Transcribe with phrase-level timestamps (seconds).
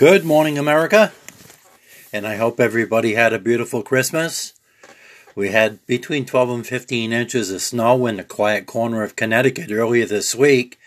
[0.00, 1.12] Good morning, America,
[2.10, 4.54] and I hope everybody had a beautiful Christmas.
[5.34, 9.70] We had between 12 and 15 inches of snow in the quiet corner of Connecticut
[9.70, 10.78] earlier this week,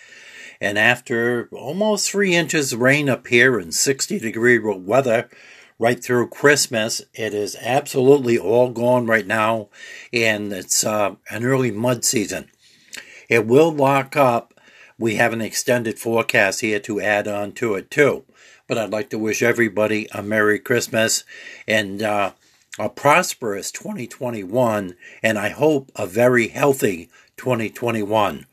[0.60, 5.30] and after almost three inches of rain up here and 60 degree weather
[5.78, 9.70] right through Christmas, it is absolutely all gone right now,
[10.12, 12.50] and it's uh, an early mud season.
[13.30, 14.56] It will lock up.
[14.98, 18.26] We have an extended forecast here to add on to it too
[18.74, 21.24] but I'd like to wish everybody a Merry Christmas
[21.68, 22.32] and uh,
[22.80, 28.48] a prosperous 2021, and I hope a very healthy 2021.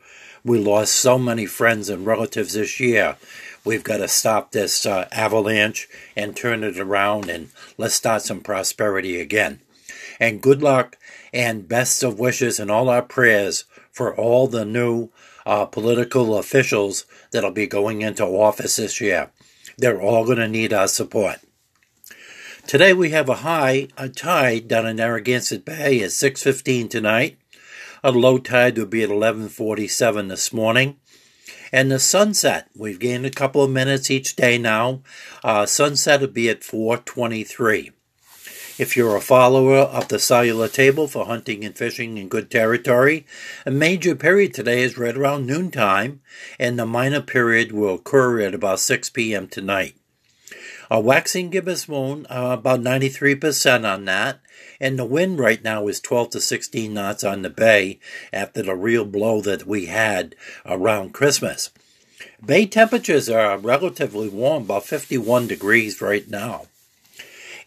[0.45, 3.17] We lost so many friends and relatives this year.
[3.65, 8.41] We've got to stop this uh, avalanche and turn it around, and let's start some
[8.41, 9.59] prosperity again.
[10.19, 10.99] And good luck
[11.33, 15.09] and best of wishes and all our prayers for all the new
[15.47, 19.31] uh, political officials that'll be going into office this year.
[19.81, 21.37] They're all going to need our support.
[22.67, 27.39] Today we have a high, a tide down in Narragansett Bay at 6:15 tonight.
[28.03, 30.97] A low tide will be at 11:47 this morning.
[31.71, 35.01] And the sunset, we've gained a couple of minutes each day now.
[35.43, 37.89] Uh, sunset will be at 4:23.
[38.81, 43.27] If you're a follower of the solunar table for hunting and fishing in good territory,
[43.63, 46.21] a major period today is right around noontime,
[46.57, 49.47] and the minor period will occur at about 6 p.m.
[49.47, 49.93] tonight.
[50.89, 54.39] A waxing gibbous moon, uh, about 93% on that,
[54.79, 57.99] and the wind right now is 12 to 16 knots on the bay
[58.33, 61.69] after the real blow that we had around Christmas.
[62.43, 66.65] Bay temperatures are relatively warm, about 51 degrees right now.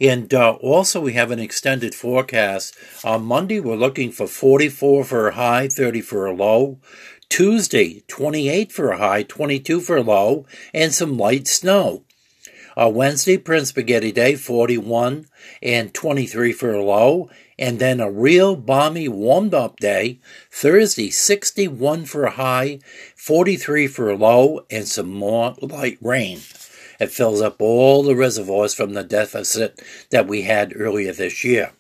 [0.00, 2.76] And uh, also, we have an extended forecast.
[3.04, 6.78] On Monday, we're looking for 44 for a high, 30 for a low.
[7.28, 12.04] Tuesday, 28 for a high, 22 for a low, and some light snow.
[12.76, 15.26] Uh, Wednesday, Prince Spaghetti Day, 41
[15.62, 17.30] and 23 for a low.
[17.56, 20.18] And then a real balmy warmed up day,
[20.50, 22.80] Thursday, 61 for a high,
[23.16, 26.40] 43 for a low, and some more light rain.
[27.00, 31.72] It fills up all the reservoirs from the deficit that we had earlier this year.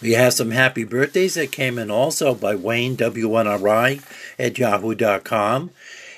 [0.00, 4.00] We have some happy birthdays that came in also by Wayne WNRI
[4.38, 5.70] at yahoo.com.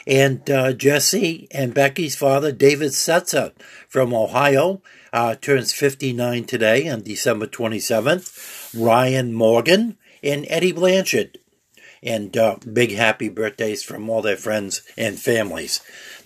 [0.07, 3.53] And uh, Jesse and Becky's father, David Setzer
[3.89, 8.79] from Ohio, uh, turns 59 today on December 27th.
[8.79, 11.39] Ryan Morgan and Eddie Blanchard.
[12.03, 15.81] And uh, big happy birthdays from all their friends and families.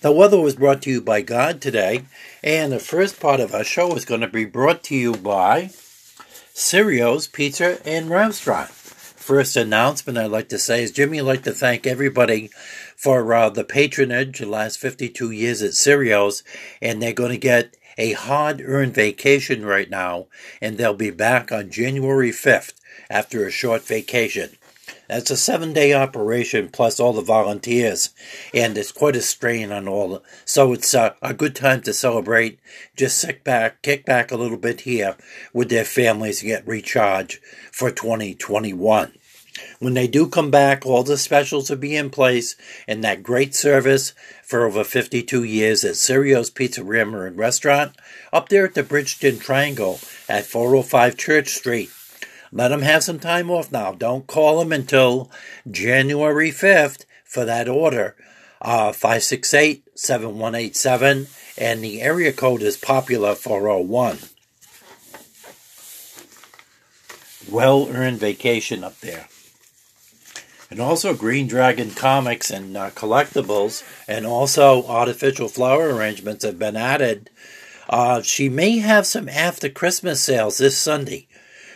[0.05, 2.03] The weather was brought to you by God today,
[2.43, 5.71] and the first part of our show is going to be brought to you by
[6.53, 8.69] Sirio's Pizza and Restaurant.
[8.69, 12.51] First announcement I'd like to say is Jimmy would like to thank everybody
[12.95, 16.43] for uh, the patronage the last 52 years at Sirio's,
[16.83, 20.27] and they're going to get a hard earned vacation right now,
[20.61, 22.73] and they'll be back on January 5th
[23.09, 24.51] after a short vacation.
[25.07, 28.09] It's a seven day operation plus all the volunteers,
[28.53, 30.23] and it's quite a strain on all.
[30.45, 32.59] So it's uh, a good time to celebrate.
[32.95, 35.15] Just sit back, kick back a little bit here
[35.53, 37.39] with their families get recharged
[37.71, 39.13] for 2021.
[39.79, 42.55] When they do come back, all the specials will be in place,
[42.87, 47.95] and that great service for over 52 years at Sirio's Pizzeria and Restaurant
[48.33, 51.91] up there at the Bridgeton Triangle at 405 Church Street.
[52.51, 53.93] Let them have some time off now.
[53.93, 55.31] Don't call them until
[55.69, 58.15] January 5th for that order.
[58.61, 64.17] Uh, 568 7187, and the area code is popular 401.
[67.49, 69.27] Well earned vacation up there.
[70.71, 76.75] And also Green Dragon comics and uh, collectibles, and also artificial flower arrangements have been
[76.75, 77.29] added.
[77.87, 81.27] Uh, she may have some after Christmas sales this Sunday.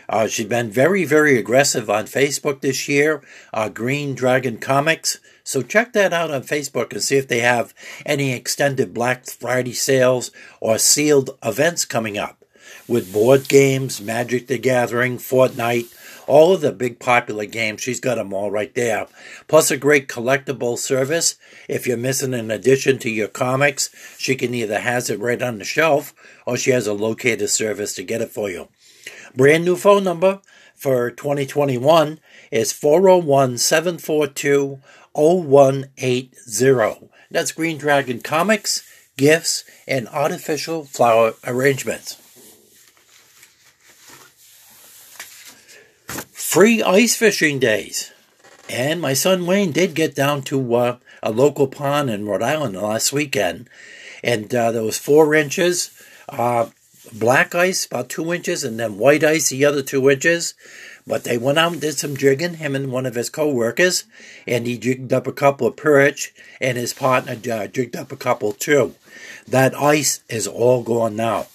[0.10, 3.22] Uh, she's been very, very aggressive on Facebook this year,
[3.54, 5.20] uh, Green Dragon Comics.
[5.44, 7.76] So check that out on Facebook and see if they have
[8.08, 12.44] any extended Black Friday sales or sealed events coming up
[12.88, 15.94] with board games, Magic the Gathering, Fortnite,
[16.28, 17.82] all of the big popular games.
[17.82, 19.08] She's got them all right there.
[19.48, 21.36] Plus a great collectible service.
[21.68, 25.60] If you're missing an addition to your comics, she can either has it right on
[25.60, 26.16] the shelf
[26.48, 28.70] or she has a locator service to get it for you.
[29.36, 30.42] Brand new phone number
[30.76, 32.20] for 2021
[32.52, 34.80] is 401 742
[35.14, 37.10] 0180.
[37.32, 38.84] That's Green Dragon Comics,
[39.18, 42.16] Gifts, and Artificial Flower Arrangements.
[46.32, 48.12] Free ice fishing days.
[48.70, 52.76] And my son Wayne did get down to uh, a local pond in Rhode Island
[52.76, 53.70] last weekend,
[54.24, 55.92] and uh, there was four inches,
[56.30, 56.68] uh,
[57.14, 60.54] black ice about two inches, and then white ice the other two inches.
[61.08, 64.04] But they went out and did some jigging, him and one of his co-workers,
[64.46, 68.18] and he jigged up a couple of perch, and his partner uh, jigged up a
[68.18, 68.96] couple too.
[69.48, 71.48] That ice is all gone now.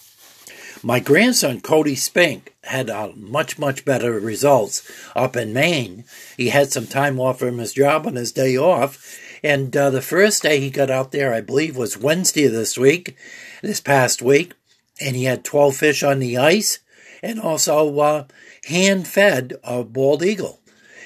[0.82, 6.04] My grandson, Cody Spink, had uh, much, much better results up in Maine.
[6.36, 9.18] He had some time off from his job on his day off.
[9.42, 13.16] And uh, the first day he got out there, I believe, was Wednesday this week,
[13.62, 14.52] this past week.
[15.00, 16.78] And he had 12 fish on the ice
[17.22, 18.24] and also uh,
[18.66, 20.60] hand fed a bald eagle.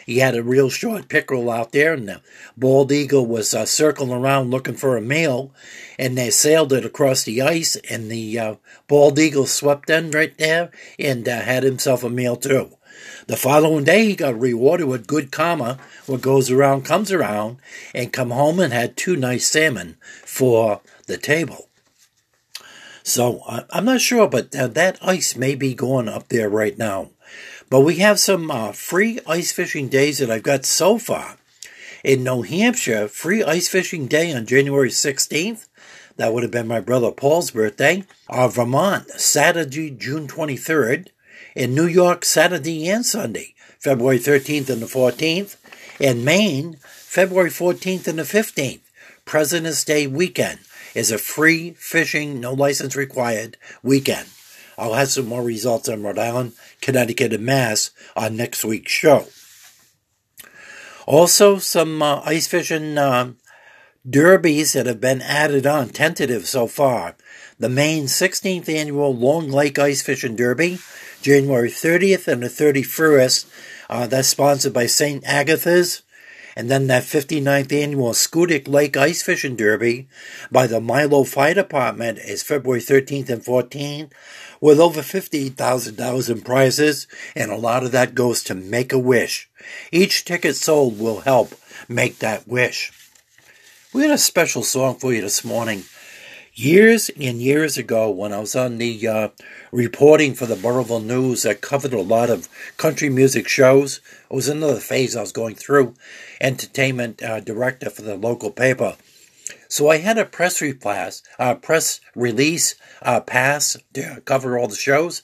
[0.09, 2.23] He had a real short pickerel out there, and the
[2.57, 5.53] bald eagle was uh, circling around looking for a meal,
[5.99, 8.55] and they sailed it across the ice, and the uh,
[8.87, 12.71] bald eagle swept in right there and uh, had himself a meal too.
[13.27, 15.79] The following day, he got rewarded with good karma.
[16.07, 17.59] What goes around comes around,
[17.95, 21.68] and come home and had two nice salmon for the table.
[23.09, 27.09] So I'm not sure, but uh, that ice may be going up there right now.
[27.71, 31.39] But we have some uh, free ice fishing days that I've got so far.
[32.05, 35.69] In New Hampshire, free ice fishing day on January 16th.
[36.19, 38.05] That would have been my brother Paul's birthday.
[38.29, 41.09] Uh, Vermont, Saturday, June 23rd.
[41.55, 45.57] In New York, Saturday and Sunday, February 13th and the 14th.
[45.99, 48.81] In Maine, February 14th and the 15th.
[49.25, 50.59] President's Day weekend
[50.95, 54.29] is a free fishing, no license required weekend.
[54.77, 59.27] I'll have some more results on Rhode Island, Connecticut, and Mass on next week's show.
[61.05, 63.33] Also, some uh, ice fishing uh,
[64.09, 67.17] derbies that have been added on, tentative so far.
[67.59, 70.79] The Maine 16th Annual Long Lake Ice Fishing Derby,
[71.21, 73.47] January 30th and the 31st.
[73.91, 75.25] Uh, that's sponsored by St.
[75.25, 76.03] Agatha's.
[76.59, 80.09] And then that 59th annual Schoodic Lake Ice Fishing Derby
[80.51, 84.11] by the Milo Fire Department is February 13th and 14th
[84.61, 87.07] with over $50,000 in prizes,
[87.37, 89.49] and a lot of that goes to Make a Wish.
[89.93, 91.55] Each ticket sold will help
[91.89, 92.91] make that wish.
[93.95, 95.85] We had a special song for you this morning.
[96.61, 99.29] Years and years ago, when I was on the uh,
[99.71, 104.01] reporting for the Burrillville News, I covered a lot of country music shows.
[104.29, 105.95] It was another phase I was going through,
[106.41, 108.97] entertainment uh, director for the local paper.
[109.69, 114.75] So I had a press repass, uh, press release uh, pass to cover all the
[114.75, 115.23] shows,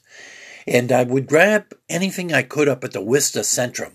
[0.68, 3.94] and I would grab anything I could up at the Worcester Centrum.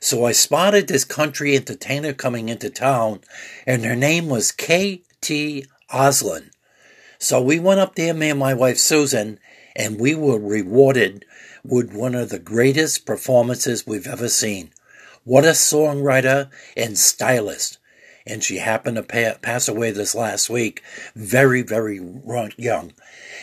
[0.00, 3.20] So I spotted this country entertainer coming into town,
[3.66, 5.64] and her name was K.T.
[5.90, 6.50] Oslin.
[7.18, 9.38] So we went up there, me and my wife Susan,
[9.74, 11.24] and we were rewarded
[11.64, 14.70] with one of the greatest performances we've ever seen.
[15.24, 17.78] What a songwriter and stylist
[18.28, 20.82] and she happened to pa- pass away this last week,
[21.16, 21.98] very, very
[22.56, 22.92] young.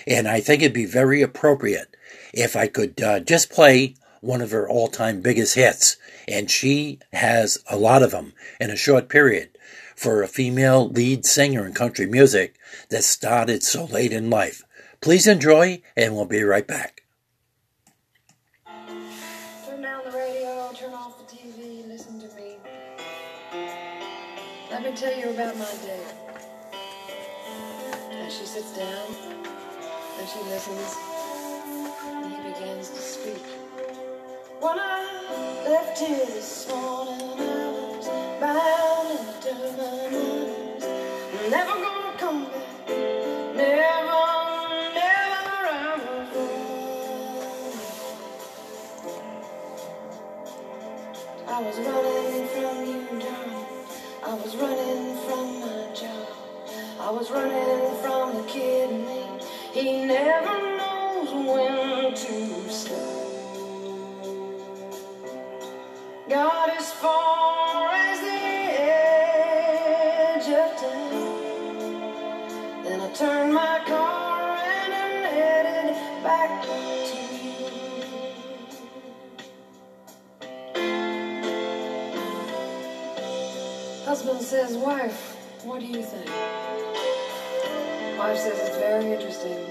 [0.05, 1.97] And I think it'd be very appropriate
[2.33, 5.97] if I could uh, just play one of her all time biggest hits.
[6.27, 9.49] And she has a lot of them in a short period
[9.95, 12.55] for a female lead singer in country music
[12.89, 14.63] that started so late in life.
[15.01, 17.03] Please enjoy, and we'll be right back.
[18.65, 22.57] Turn down the radio, turn off the TV, listen to me.
[24.71, 26.03] Let me tell you about my day.
[28.11, 29.15] As she sits down
[30.19, 30.95] and she listens,
[32.05, 33.43] and he begins to speak.
[34.59, 37.54] When I left here this morning,
[38.41, 39.17] I.
[41.49, 42.87] Never gonna come back.
[43.55, 44.23] Never,
[44.95, 45.41] never
[45.87, 46.65] I was
[51.47, 53.65] I was running from you, darling.
[54.25, 56.27] I was running from my job.
[56.99, 58.89] I was running from the kid.
[59.71, 63.25] He never knows when to stop.
[66.29, 68.14] Got as far as
[84.15, 86.29] Husband says, Wife, what do you think?
[88.17, 89.65] Wife says, It's very interesting.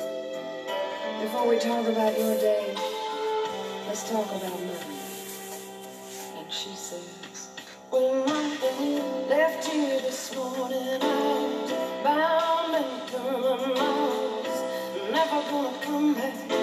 [1.22, 2.74] Before we talk about your day,
[3.86, 4.98] let's talk about mine.
[6.36, 7.48] And she says,
[7.90, 11.72] When my day left here this morning, I was
[12.04, 13.32] bound and I
[14.44, 16.53] was never gonna come back.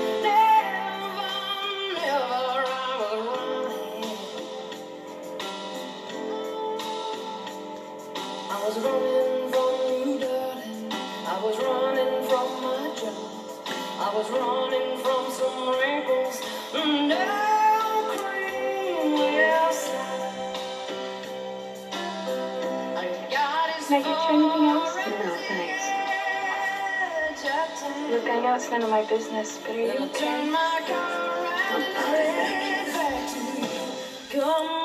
[24.31, 24.95] Anything else?
[24.95, 25.85] No, thanks.
[28.09, 30.51] Look, I know it's none of my business, but are you okay?
[34.31, 34.80] back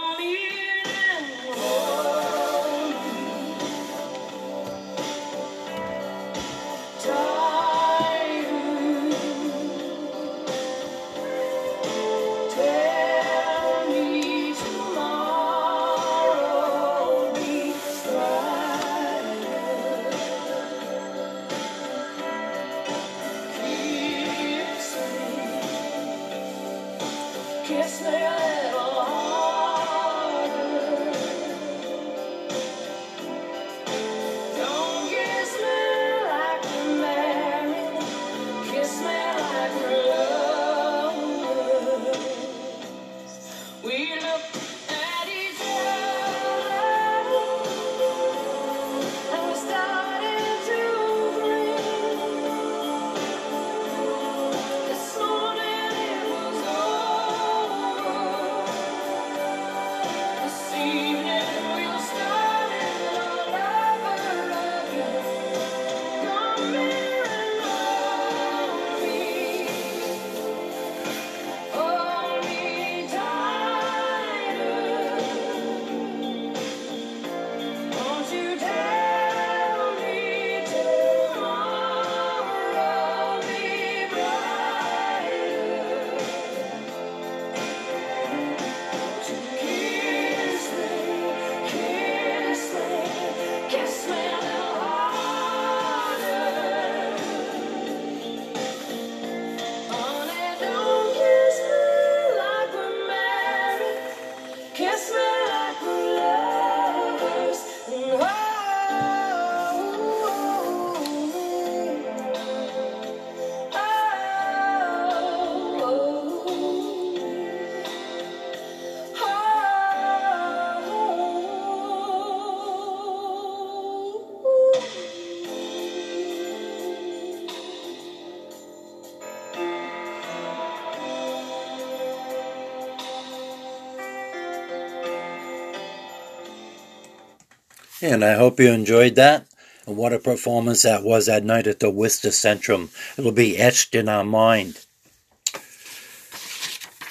[138.12, 139.46] And I hope you enjoyed that.
[139.86, 142.90] And what a performance that was that night at the Worcester Centrum.
[143.18, 144.84] It'll be etched in our mind.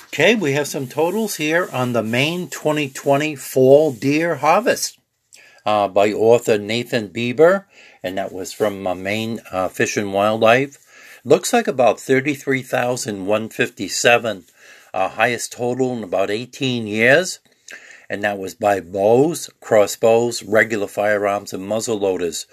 [0.07, 4.97] Okay, we have some totals here on the Maine 2020 Fall Deer Harvest
[5.65, 7.65] uh, by author Nathan Bieber,
[8.01, 10.77] and that was from uh, Maine uh, Fish and Wildlife.
[11.25, 14.45] Looks like about 33,157,
[14.93, 17.39] uh, highest total in about 18 years
[18.09, 22.45] and that was by bows, crossbows, regular firearms, and muzzleloaders.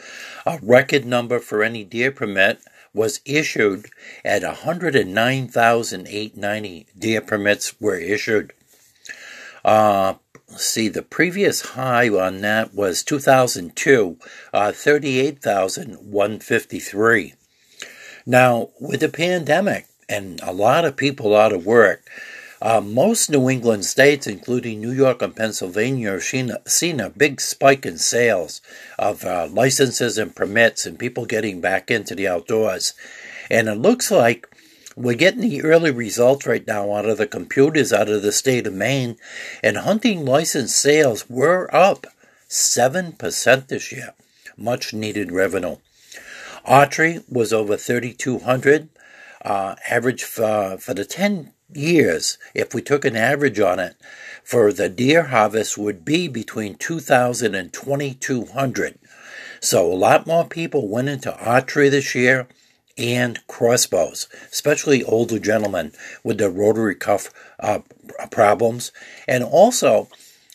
[0.47, 2.59] A record number for any deer permit
[2.95, 3.87] was issued
[4.25, 8.53] at 109,890 deer permits were issued.
[9.65, 10.15] Uh,
[10.49, 14.19] see, the previous high on that was 2002,
[14.53, 17.35] uh, 38,153.
[18.25, 22.05] Now, with the pandemic and a lot of people out of work,
[22.63, 27.41] uh, most New England states, including New York and Pennsylvania, have seen, seen a big
[27.41, 28.61] spike in sales
[29.01, 32.95] of uh, licenses and permits and people getting back into the outdoors.
[33.51, 34.47] And it looks like
[34.95, 38.69] we're getting the early results right now out of the computers out of the state
[38.69, 39.17] of Maine,
[39.61, 42.07] and hunting license sales were up
[42.49, 44.15] 7% this year.
[44.57, 45.79] Much needed revenue.
[46.65, 48.89] Archery was over 3,200.
[49.45, 53.97] Uh, average for, for the 10 years, if we took an average on it,
[54.43, 58.99] for the deer harvest would be between 2,000 and 2,200.
[59.61, 62.49] So a lot more people went into archery this year
[62.99, 67.81] and crossbows, especially older gentlemen with the rotary cuff uh,
[68.31, 68.93] problems.
[69.29, 70.09] And also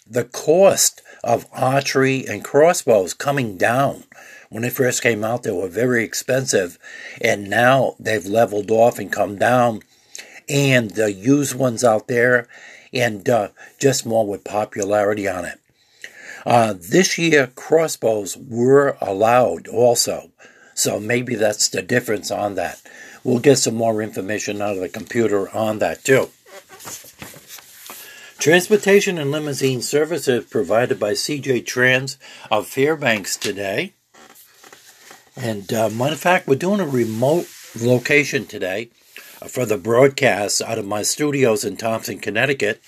[0.09, 4.03] the cost of archery and crossbows coming down.
[4.49, 6.79] When they first came out, they were very expensive,
[7.19, 9.81] and now they've leveled off and come down.
[10.49, 12.47] And the used ones out there,
[12.93, 13.49] and uh,
[13.79, 15.59] just more with popularity on it.
[16.45, 20.31] Uh, this year, crossbows were allowed also,
[20.73, 22.81] so maybe that's the difference on that.
[23.23, 26.29] We'll get some more information out of the computer on that too.
[28.39, 32.17] Transportation and limousine services provided by CJ Trans
[32.49, 33.93] of Fairbanks today.
[35.35, 38.89] And uh, matter of fact, we're doing a remote location today
[39.47, 42.81] for the broadcast out of my studios in Thompson, Connecticut.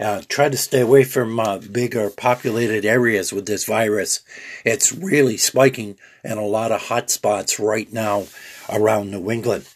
[0.00, 4.20] Uh, try to stay away from uh, bigger populated areas with this virus.
[4.64, 8.26] It's really spiking in a lot of hot spots right now
[8.68, 9.68] around New England.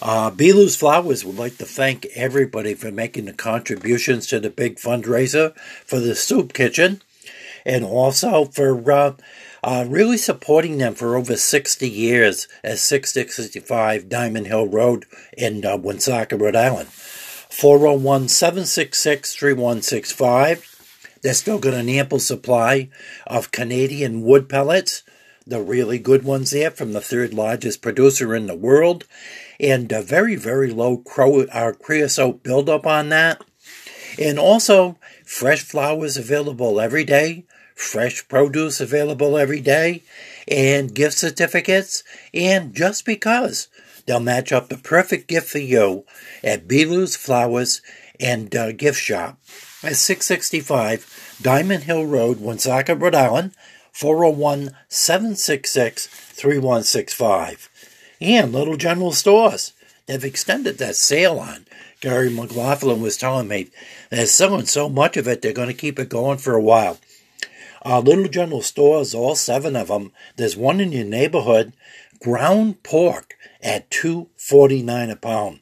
[0.00, 4.76] Uh, Belu's Flowers would like to thank everybody for making the contributions to the big
[4.76, 7.00] fundraiser for the soup kitchen
[7.64, 9.12] and also for uh,
[9.62, 15.76] uh, really supporting them for over 60 years at 665 Diamond Hill Road in uh,
[15.76, 16.88] Woonsocket, Rhode Island.
[16.88, 20.68] 401 766 3165.
[21.22, 22.88] They're still got an ample supply
[23.26, 25.02] of Canadian wood pellets,
[25.46, 29.04] the really good ones there from the third largest producer in the world
[29.62, 33.42] and a very, very low uh, creosote buildup on that.
[34.18, 40.02] And also, fresh flowers available every day, fresh produce available every day,
[40.48, 42.02] and gift certificates.
[42.32, 43.68] And just because
[44.06, 46.04] they'll match up the perfect gift for you
[46.42, 47.82] at Belu's Flowers
[48.20, 49.38] and uh, Gift Shop
[49.82, 53.52] at 665 Diamond Hill Road, Woonsocket, Rhode Island,
[53.92, 57.68] 401 766 3165
[58.20, 59.72] and Little General Stores.
[60.06, 61.66] They've extended that sale on.
[62.00, 63.68] Gary McLaughlin was telling me
[64.10, 66.98] they're selling so much of it, they're going to keep it going for a while.
[67.84, 70.12] Uh, Little General Stores, all seven of them.
[70.36, 71.72] There's one in your neighborhood.
[72.20, 75.60] Ground pork at two forty nine a pound.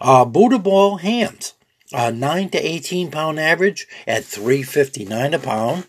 [0.00, 1.54] Uh, Butterball hams,
[1.92, 5.86] nine to eighteen pound average at three fifty nine a pound.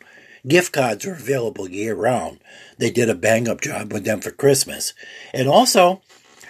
[0.47, 2.39] Gift cards are available year round.
[2.77, 4.93] They did a bang up job with them for Christmas.
[5.33, 6.01] And also,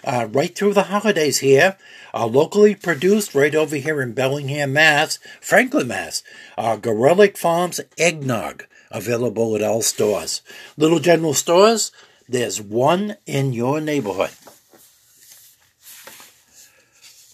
[0.04, 1.78] uh, right through the holidays here,
[2.14, 6.24] uh, locally produced right over here in Bellingham, Mass, Franklin, Mass,
[6.58, 10.42] uh, Garelick Farms Eggnog, available at all stores.
[10.78, 11.92] Little general stores,
[12.28, 14.32] there's one in your neighborhood.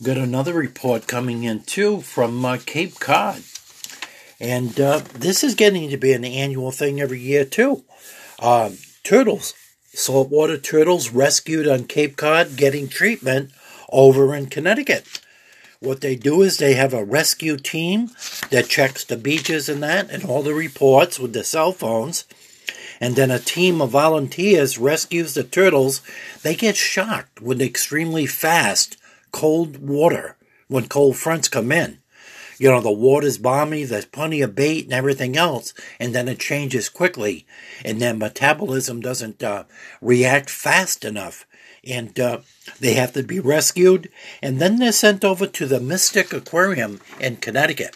[0.04, 3.44] Got another report coming in too from uh, Cape Cod.
[4.42, 7.84] And uh, this is getting to be an annual thing every year, too.
[8.40, 8.72] Uh,
[9.04, 9.54] turtles,
[9.94, 13.52] saltwater turtles rescued on Cape Cod, getting treatment
[13.92, 15.06] over in Connecticut.
[15.82, 18.12] What they do is they have a rescue team
[18.52, 22.26] that checks the beaches and that, and all the reports with the cell phones.
[23.00, 26.02] And then a team of volunteers rescues the turtles.
[26.44, 28.98] They get shocked with extremely fast,
[29.32, 31.98] cold water when cold fronts come in
[32.62, 36.38] you know, the water's balmy, there's plenty of bait and everything else, and then it
[36.38, 37.44] changes quickly,
[37.84, 39.63] and their metabolism doesn't uh,
[40.00, 41.48] react fast enough,
[41.88, 42.39] and uh,
[42.80, 44.10] they have to be rescued,
[44.41, 47.96] and then they're sent over to the Mystic Aquarium in Connecticut.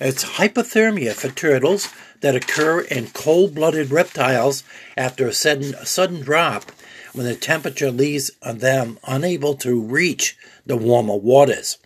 [0.00, 4.64] It's hypothermia for turtles that occur in cold blooded reptiles
[4.96, 6.70] after a sudden, a sudden drop
[7.12, 11.78] when the temperature leaves them unable to reach the warmer waters.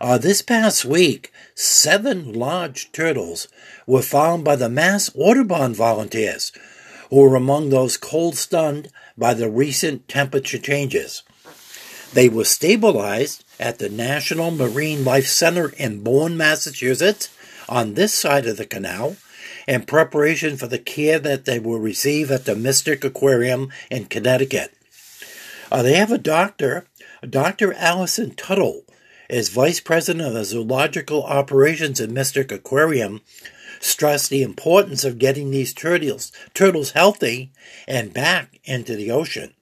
[0.00, 3.48] Uh, this past week, seven large turtles
[3.86, 6.52] were found by the Mass Audubon volunteers,
[7.10, 11.22] who were among those cold stunned by the recent temperature changes.
[12.12, 17.30] They were stabilized at the National Marine Life Center in Bourne, Massachusetts,
[17.68, 19.16] on this side of the canal,
[19.66, 24.72] in preparation for the care that they will receive at the Mystic Aquarium in Connecticut.
[25.70, 26.86] Uh, they have a doctor,
[27.28, 27.72] Dr.
[27.74, 28.84] Allison Tuttle,
[29.28, 33.20] as vice president of the zoological operations at Mystic Aquarium,
[33.86, 37.52] stressed the importance of getting these turtles, turtles healthy
[37.86, 39.54] and back into the ocean.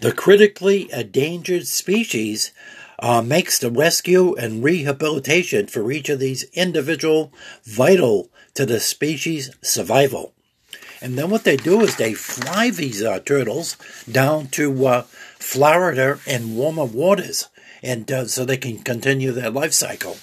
[0.00, 2.52] The critically endangered species
[2.98, 7.32] uh, makes the rescue and rehabilitation for each of these individual
[7.64, 10.32] vital to the species survival.
[11.00, 13.76] And then what they do is they fly these uh, turtles
[14.10, 15.02] down to uh,
[15.38, 17.48] Florida and warmer waters
[17.82, 20.16] and uh, so they can continue their life cycle.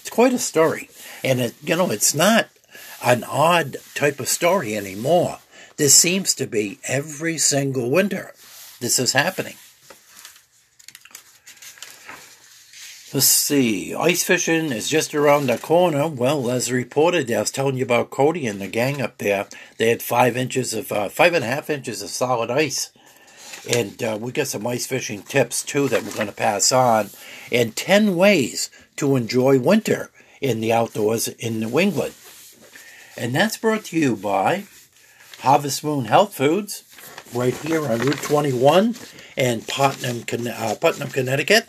[0.00, 0.90] It's quite a story,
[1.22, 2.48] and it, you know it's not
[3.04, 5.38] an odd type of story anymore.
[5.76, 8.32] This seems to be every single winter.
[8.80, 9.54] This is happening.
[13.14, 13.94] Let's see.
[13.94, 16.08] Ice fishing is just around the corner.
[16.08, 19.46] Well, as reported, I was telling you about Cody and the gang up there.
[19.78, 22.90] They had five inches of, uh, five and a half inches of solid ice
[23.68, 27.10] and uh, we got some ice fishing tips too that we're going to pass on,
[27.52, 32.14] and 10 ways to enjoy winter in the outdoors in New England.
[33.16, 34.64] And that's brought to you by
[35.40, 36.84] Harvest Moon Health Foods,
[37.34, 38.94] right here on Route 21
[39.36, 41.68] in Putnam, uh, Putnam Connecticut.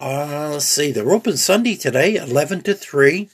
[0.00, 0.92] Uh, let's see.
[0.92, 3.30] They're open Sunday today, 11 to 3.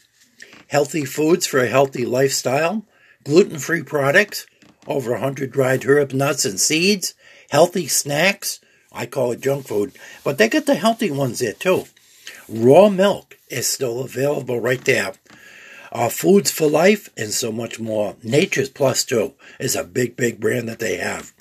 [0.68, 2.84] Healthy foods for a healthy lifestyle.
[3.24, 4.46] Gluten free products.
[4.86, 7.14] Over 100 dried herb nuts and seeds.
[7.50, 8.60] Healthy snacks.
[8.92, 9.92] I call it junk food.
[10.24, 11.84] But they got the healthy ones there too.
[12.48, 15.12] Raw milk is still available right there.
[15.92, 18.16] Uh, Foods for Life and so much more.
[18.22, 21.32] Nature's Plus too is a big, big brand that they have.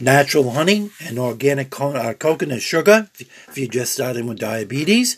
[0.00, 5.16] Natural honey and organic co- uh, coconut sugar if you're just starting with diabetes.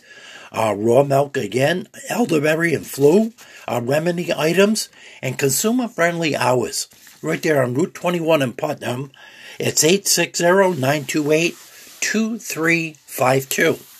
[0.51, 3.31] Uh, raw milk again, elderberry and flu,
[3.67, 4.89] uh, remedy items,
[5.21, 6.87] and consumer friendly hours.
[7.21, 9.11] Right there on Route 21 in Putnam.
[9.59, 10.43] It's 860
[10.79, 11.55] 928
[12.01, 13.90] 2352.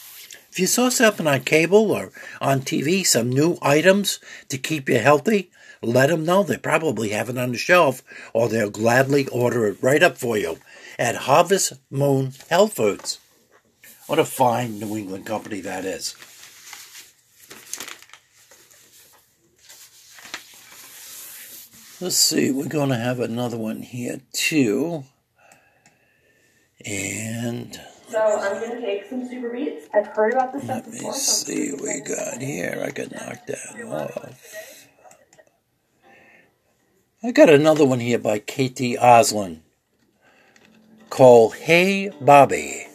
[0.52, 2.12] If you saw something on cable or
[2.42, 5.50] on TV, some new items to keep you healthy,
[5.82, 6.44] let them know.
[6.44, 10.38] They probably have it on the shelf, or they'll gladly order it right up for
[10.38, 10.58] you
[11.00, 13.20] at Harvest Moon Health Foods.
[14.08, 16.16] What a fine New England company that is.
[22.02, 25.06] Let's see, we're going to have another one here too.
[26.86, 27.80] And
[28.12, 29.88] So I'm gonna take some super beats.
[29.94, 31.14] I've heard about this stuff let me before.
[31.14, 32.84] so I'm see what we got here.
[32.86, 34.88] I could knock that off.
[37.24, 38.98] I got another one here by K.T.
[38.98, 39.60] Oslin
[41.10, 42.88] called Hey Bobby.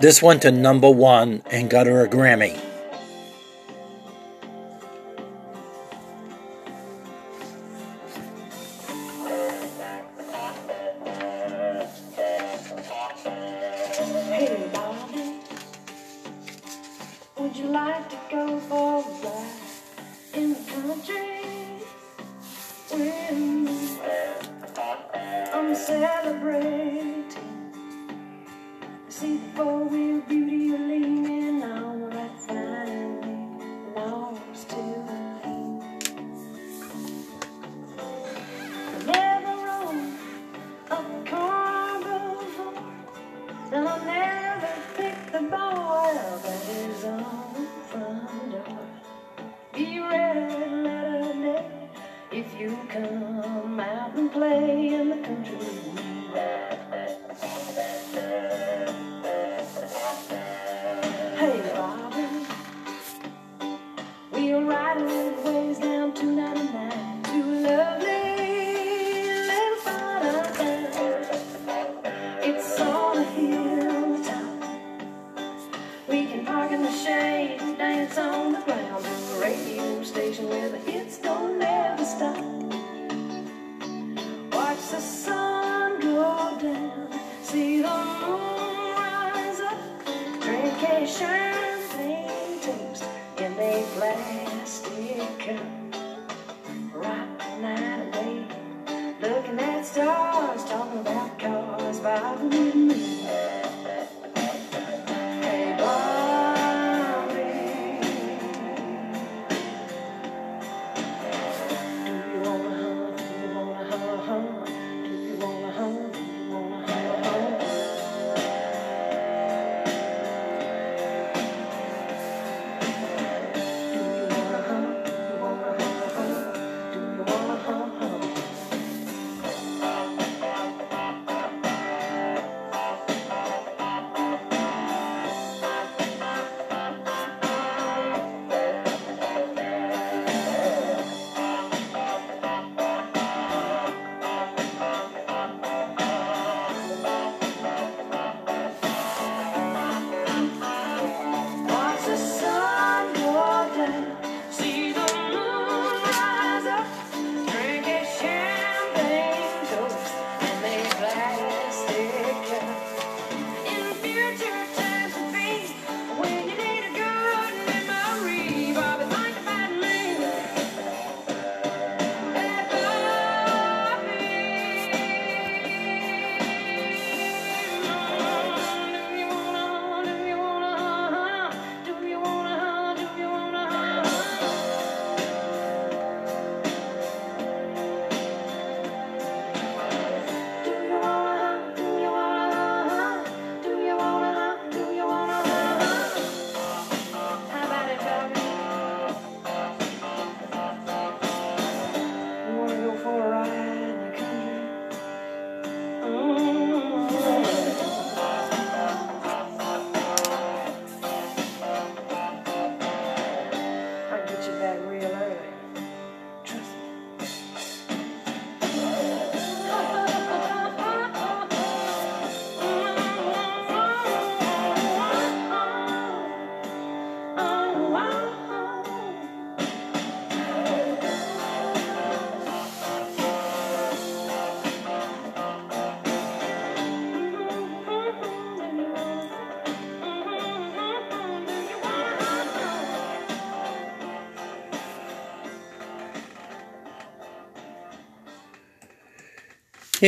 [0.00, 2.60] This went to number one and got her a Grammy.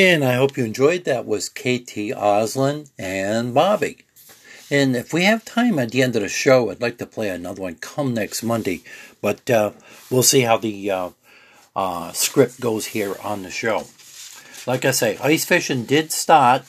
[0.01, 4.05] And I hope you enjoyed that was KT Oslin and Bobby.
[4.71, 7.31] And if we have time at the end of the show, I'd like to play
[7.31, 8.85] another one come next Monday.
[9.21, 9.73] But uh,
[10.09, 11.11] we'll see how the uh,
[11.75, 13.89] uh, script goes here on the show.
[14.69, 16.63] Like I say, ice fishing did start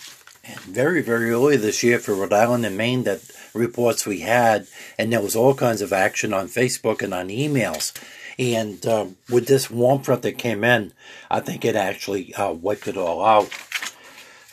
[0.61, 3.21] very, very early this year for Rhode Island and Maine that
[3.53, 4.65] reports we had,
[4.97, 7.93] and there was all kinds of action on Facebook and on emails.
[8.39, 10.93] And uh, with this warm front that came in,
[11.29, 13.49] I think it actually uh, wiped it all out.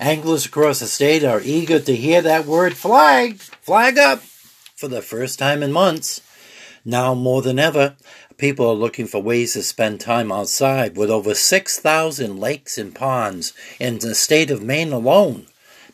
[0.00, 4.22] Anglers across the state are eager to hear that word flag, flag up,
[4.74, 6.20] for the first time in months.
[6.84, 7.96] Now more than ever,
[8.36, 13.52] people are looking for ways to spend time outside with over 6,000 lakes and ponds
[13.78, 15.46] in the state of Maine alone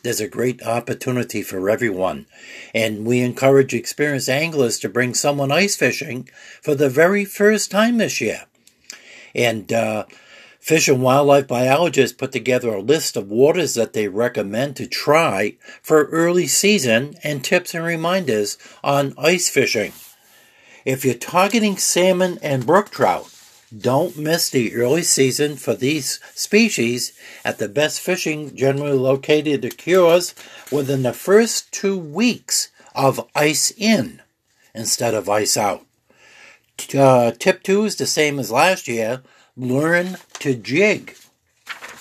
[0.03, 2.27] there's a great opportunity for everyone.
[2.75, 6.29] And we encourage experienced anglers to bring someone ice fishing
[6.61, 8.43] for the very first time this year.
[9.35, 10.05] And uh,
[10.59, 15.57] Fish and Wildlife biologists put together a list of waters that they recommend to try
[15.83, 19.93] for early season and tips and reminders on ice fishing.
[20.85, 23.32] If you're targeting salmon and brook trout,
[23.77, 27.13] don't miss the early season for these species
[27.45, 30.35] at the best fishing generally located occurs
[30.71, 34.21] within the first two weeks of ice in
[34.75, 35.87] instead of ice out.
[36.95, 39.23] Uh, tip two is the same as last year.
[39.57, 41.17] Learn to jig.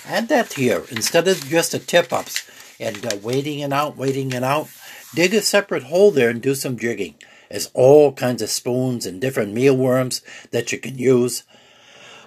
[0.05, 4.33] Add that here instead of just the tip ups and uh, waiting and out, waiting
[4.33, 4.69] and out.
[5.13, 7.15] Dig a separate hole there and do some jigging.
[7.49, 11.43] There's all kinds of spoons and different mealworms that you can use.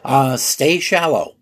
[0.04, 1.34] Uh, stay shallow.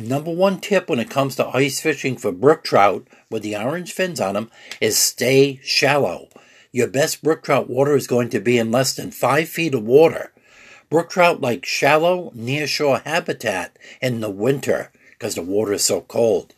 [0.00, 3.92] Number one tip when it comes to ice fishing for brook trout with the orange
[3.92, 4.50] fins on them
[4.80, 6.28] is stay shallow.
[6.72, 9.84] Your best brook trout water is going to be in less than five feet of
[9.84, 10.32] water.
[10.88, 16.00] Brook trout like shallow, near shore habitat in the winter because the water is so
[16.00, 16.54] cold.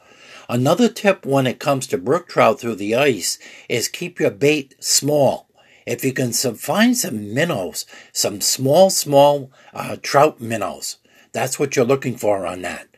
[0.48, 3.36] Another tip when it comes to brook trout through the ice
[3.68, 5.48] is keep your bait small.
[5.86, 10.98] If you can find some minnows, some small, small uh, trout minnows,
[11.32, 12.88] that's what you're looking for on that.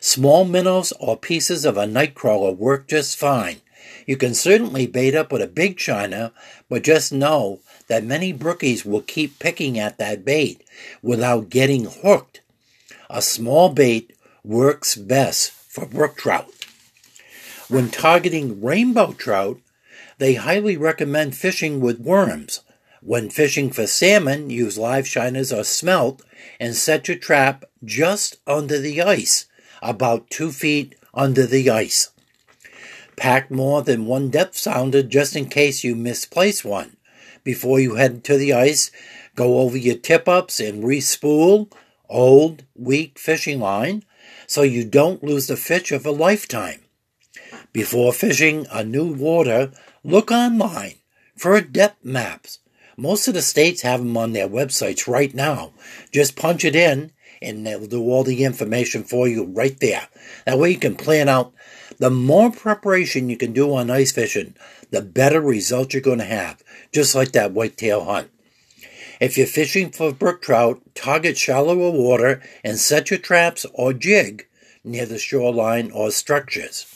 [0.00, 3.60] Small minnows or pieces of a nightcrawler work just fine.
[4.06, 6.30] You can certainly bait up with a big shiner,
[6.68, 10.62] but just know that many brookies will keep picking at that bait
[11.02, 12.40] without getting hooked.
[13.10, 14.12] A small bait
[14.44, 16.50] works best for brook trout.
[17.68, 19.58] When targeting rainbow trout,
[20.18, 22.60] they highly recommend fishing with worms.
[23.00, 26.22] When fishing for salmon, use live shiners or smelt
[26.58, 29.46] and set your trap just under the ice,
[29.80, 32.10] about two feet under the ice.
[33.16, 36.96] Pack more than one depth sounder just in case you misplace one.
[37.44, 38.90] Before you head to the ice,
[39.36, 41.70] go over your tip ups and respool
[42.08, 44.04] old, weak fishing line
[44.46, 46.80] so you don't lose the fish of a lifetime.
[47.72, 49.70] Before fishing a new water,
[50.02, 50.94] look online
[51.36, 52.58] for depth maps
[52.98, 55.70] most of the states have them on their websites right now.
[56.12, 60.08] Just punch it in and they'll do all the information for you right there.
[60.44, 61.52] That way you can plan out.
[61.98, 64.54] The more preparation you can do on ice fishing,
[64.90, 66.60] the better results you're going to have,
[66.92, 68.30] just like that whitetail hunt.
[69.20, 74.48] If you're fishing for brook trout, target shallower water and set your traps or jig
[74.82, 76.86] near the shoreline or structures.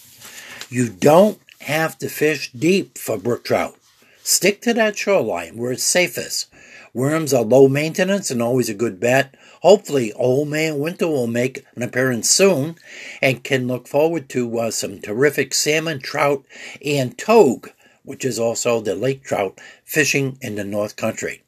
[0.68, 3.76] You don't have to fish deep for brook trout.
[4.24, 6.48] Stick to that shoreline where it's safest.
[6.94, 9.34] Worms are low maintenance and always a good bet.
[9.62, 12.76] Hopefully, Old Man Winter will make an appearance soon
[13.20, 16.44] and can look forward to uh, some terrific salmon, trout,
[16.84, 17.70] and togue,
[18.04, 21.42] which is also the lake trout fishing in the North Country.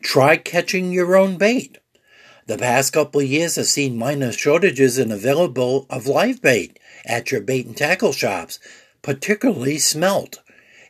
[0.00, 1.76] Try catching your own bait.
[2.46, 7.30] The past couple of years have seen minor shortages in available of live bait at
[7.30, 8.58] your bait and tackle shops,
[9.02, 10.40] particularly smelt.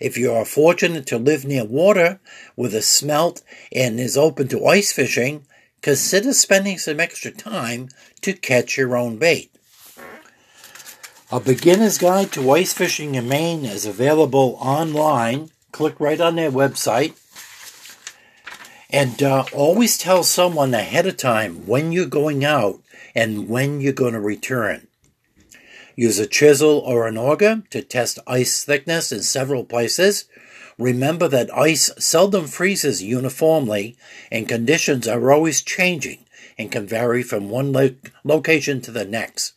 [0.00, 2.20] If you are fortunate to live near water
[2.56, 5.44] with a smelt and is open to ice fishing,
[5.82, 7.90] consider spending some extra time
[8.22, 9.50] to catch your own bait.
[11.30, 15.50] A beginner's guide to ice fishing in Maine is available online.
[15.70, 17.14] Click right on their website.
[18.88, 22.80] And uh, always tell someone ahead of time when you're going out
[23.14, 24.88] and when you're going to return.
[26.00, 30.24] Use a chisel or an auger to test ice thickness in several places.
[30.78, 33.98] Remember that ice seldom freezes uniformly
[34.32, 36.24] and conditions are always changing
[36.56, 39.52] and can vary from one lo- location to the next.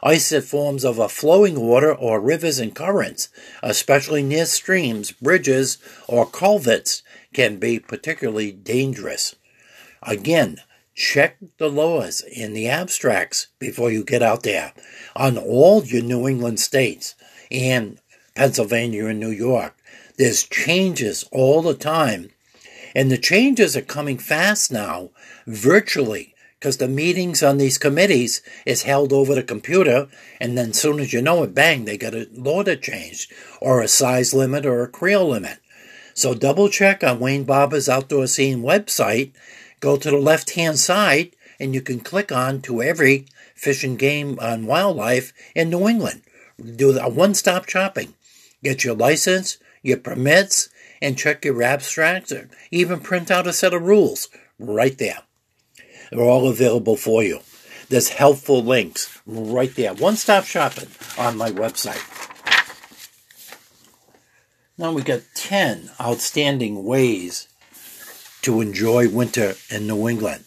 [0.00, 3.28] Ice that forms over flowing water or rivers and currents,
[3.60, 9.34] especially near streams, bridges, or culverts, can be particularly dangerous.
[10.04, 10.58] Again,
[10.98, 14.72] check the laws and the abstracts before you get out there
[15.14, 17.14] on all your New England states
[17.52, 18.00] and
[18.34, 19.76] Pennsylvania and New York.
[20.18, 22.30] There's changes all the time.
[22.96, 25.10] And the changes are coming fast now,
[25.46, 30.08] virtually, because the meetings on these committees is held over the computer,
[30.40, 33.80] and then soon as you know it, bang, they got a law that changed, or
[33.80, 35.58] a size limit or a creel limit.
[36.14, 39.30] So double check on Wayne Barber's Outdoor Scene website,
[39.80, 43.98] go to the left hand side, and you can click on to every fish and
[43.98, 46.22] game and wildlife in New England.
[46.76, 48.14] Do a one stop shopping.
[48.62, 50.68] Get your license, your permits,
[51.00, 55.20] and check your abstracts, or even print out a set of rules right there.
[56.10, 57.40] They're all available for you.
[57.88, 59.94] There's helpful links right there.
[59.94, 62.04] One stop shopping on my website.
[64.76, 67.47] Now we got 10 outstanding ways
[68.48, 70.42] to enjoy winter in New England.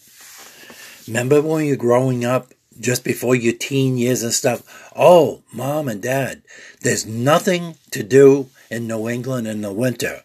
[1.06, 4.90] Remember when you're growing up, just before your teen years and stuff?
[4.96, 6.42] Oh, mom and dad,
[6.80, 10.24] there's nothing to do in New England in the winter.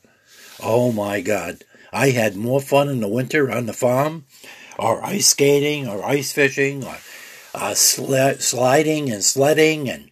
[0.60, 1.64] Oh my God.
[1.94, 4.26] I had more fun in the winter on the farm,
[4.80, 6.98] or ice skating, or ice fishing, or
[7.54, 9.88] uh, sl- sliding and sledding.
[9.88, 10.10] And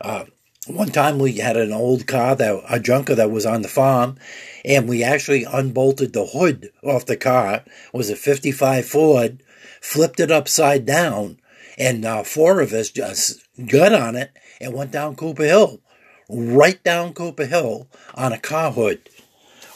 [0.00, 0.26] uh,
[0.68, 4.18] one time we had an old car, that a junker that was on the farm,
[4.64, 7.64] and we actually unbolted the hood off the car.
[7.64, 9.42] It was a 55 Ford,
[9.80, 11.38] flipped it upside down,
[11.78, 15.80] and uh, four of us just got on it and went down Cooper Hill,
[16.28, 19.08] right down Cooper Hill on a car hood.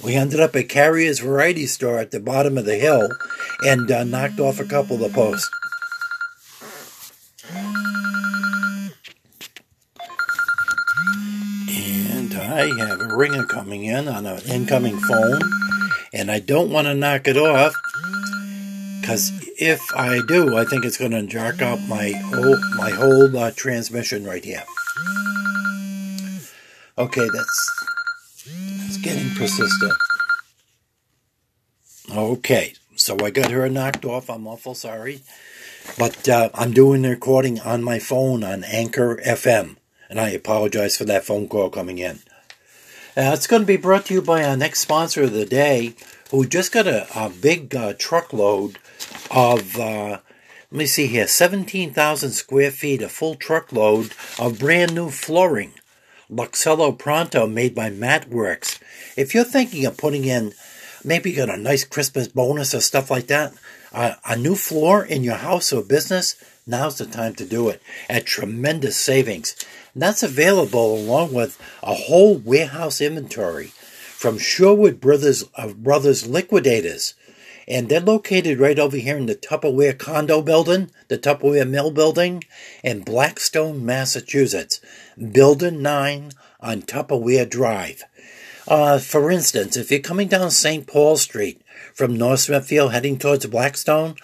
[0.03, 3.09] We ended up at Carrier's Variety Store at the bottom of the hill
[3.64, 5.49] and uh, knocked off a couple of the posts.
[11.68, 15.41] And I have a ringer coming in on an incoming phone,
[16.12, 17.75] and I don't want to knock it off
[19.01, 23.35] because if I do, I think it's going to jerk out my whole my whole
[23.35, 24.65] uh, transmission right here.
[26.99, 27.87] Okay, that's
[28.87, 29.95] it's getting persistent.
[32.15, 34.29] Okay, so I got her knocked off.
[34.29, 35.23] I'm awful sorry,
[35.99, 39.77] but uh, I'm doing the recording on my phone on Anchor FM,
[40.11, 42.21] and I apologize for that phone call coming in.
[43.14, 45.94] Uh, it's going to be brought to you by our next sponsor of the day,
[46.31, 48.79] who just got a, a big uh, truckload
[49.31, 50.18] of, uh,
[50.70, 55.75] let me see here, 17,000 square feet, a full truckload of brand new flooring.
[56.31, 58.81] Luxello Pronto made by Matworks.
[59.14, 60.55] If you're thinking of putting in,
[61.05, 63.53] maybe you got a nice Christmas bonus or stuff like that,
[63.92, 68.27] a new floor in your house or business, now's the time to do it at
[68.27, 69.57] tremendous savings.
[69.94, 73.68] And that's available along with a whole warehouse inventory
[74.22, 77.14] from Sherwood Brothers of Brothers Liquidators.
[77.68, 82.42] And they're located right over here in the Tupperware condo building, the Tupperware Mill building
[82.83, 84.81] in Blackstone, Massachusetts.
[85.16, 88.05] Building 9 on Tupperware Drive.
[88.66, 90.87] Uh, for instance, if you're coming down St.
[90.87, 91.61] Paul Street
[91.94, 94.14] from North Smithfield heading towards Blackstone,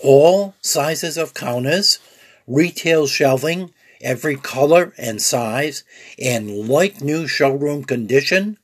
[0.00, 1.98] all sizes of counters,
[2.46, 5.84] retail shelving, every color and size,
[6.18, 8.58] and like new showroom condition.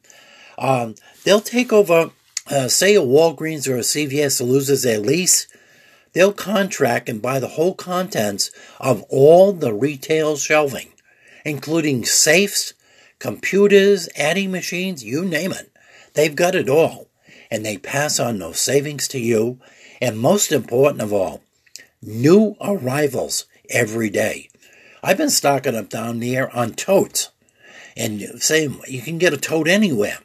[0.59, 2.11] Um, they'll take over,
[2.51, 5.47] uh, say, a Walgreens or a CVS loses their lease.
[6.13, 10.89] They'll contract and buy the whole contents of all the retail shelving,
[11.45, 12.75] including safes,
[13.19, 15.71] computers, adding machines, you name it.
[16.15, 17.09] They've got it all.
[17.51, 19.59] And they pass on those savings to you.
[20.03, 21.45] And most important of all,
[22.03, 24.49] new arrivals every day.
[25.01, 27.31] I've been stocking up down there on totes.
[27.97, 30.19] And say you can get a tote anywhere.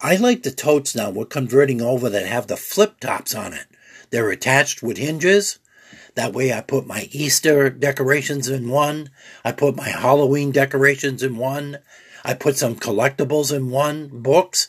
[0.00, 3.66] I like the totes now we're converting over that have the flip tops on it.
[4.10, 5.58] They're attached with hinges.
[6.14, 9.10] That way I put my Easter decorations in one.
[9.44, 11.78] I put my Halloween decorations in one.
[12.24, 14.68] I put some collectibles in one, books,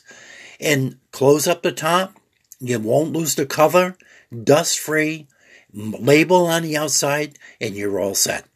[0.58, 2.18] and close up the top.
[2.64, 3.98] You won't lose the cover,
[4.42, 5.26] dust free,
[5.74, 8.46] label on the outside, and you're all set.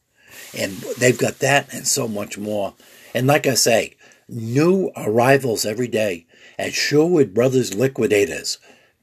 [0.57, 2.73] And they've got that and so much more.
[3.15, 3.97] And like I say,
[4.27, 6.25] new arrivals every day
[6.59, 8.57] at Sherwood Brothers Liquidators,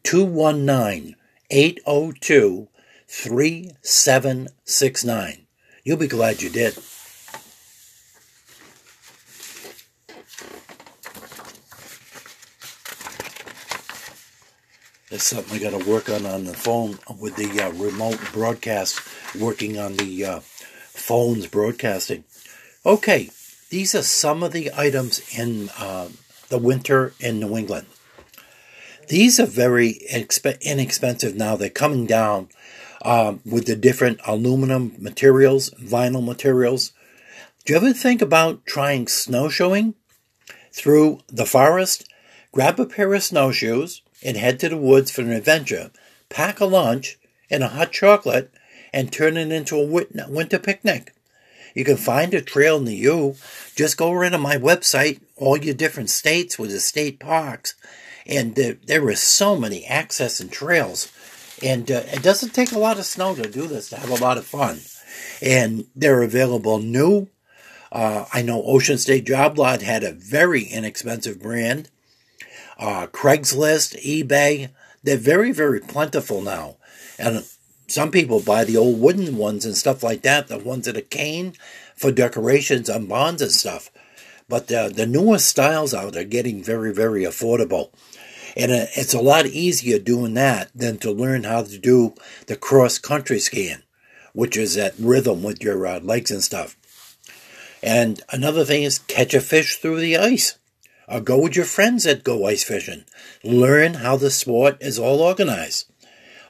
[0.03, 1.15] 219
[1.51, 2.67] 802
[3.07, 5.45] 3769.
[5.83, 6.79] You'll be glad you did.
[15.15, 18.99] That's something I got to work on on the phone with the uh, remote broadcast,
[19.39, 22.25] working on the uh, phones broadcasting.
[22.85, 23.29] Okay,
[23.69, 26.09] these are some of the items in uh,
[26.49, 27.87] the winter in New England.
[29.07, 31.55] These are very exp- inexpensive now.
[31.55, 32.49] They're coming down
[33.01, 36.91] um, with the different aluminum materials, vinyl materials.
[37.63, 39.95] Do you ever think about trying snowshoeing
[40.73, 42.11] through the forest?
[42.51, 45.91] Grab a pair of snowshoes and head to the woods for an adventure.
[46.27, 47.17] Pack a lunch
[47.49, 48.51] and a hot chocolate
[48.91, 51.13] and turn it into a winter picnic.
[51.75, 53.35] You can find a trail near you.
[53.75, 57.75] Just go right on my website, all your different states with the state parks,
[58.25, 61.11] and there, are so many access and trails.
[61.61, 64.23] And uh, it doesn't take a lot of snow to do this, to have a
[64.23, 64.79] lot of fun.
[65.41, 67.27] And they're available new.
[67.91, 71.89] Uh, I know Ocean State Job Lot had a very inexpensive brand.
[72.77, 74.69] Uh, Craigslist, eBay,
[75.03, 76.77] they're very, very plentiful now.
[77.17, 77.45] And
[77.87, 81.01] some people buy the old wooden ones and stuff like that, the ones that are
[81.01, 81.53] cane
[81.95, 83.89] for decorations on bonds and stuff.
[84.49, 87.91] But uh, the newest styles out are getting very, very affordable.
[88.57, 92.13] And it's a lot easier doing that than to learn how to do
[92.47, 93.83] the cross country skiing,
[94.33, 96.77] which is that rhythm with your uh, legs and stuff.
[97.83, 100.57] And another thing is catch a fish through the ice.
[101.07, 103.05] Or go with your friends that go ice fishing.
[103.43, 105.91] Learn how the sport is all organized.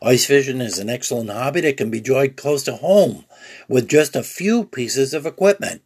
[0.01, 3.25] Ice fishing is an excellent hobby that can be enjoyed close to home
[3.67, 5.81] with just a few pieces of equipment.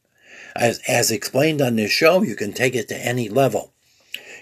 [0.56, 3.72] As, as explained on this show, you can take it to any level.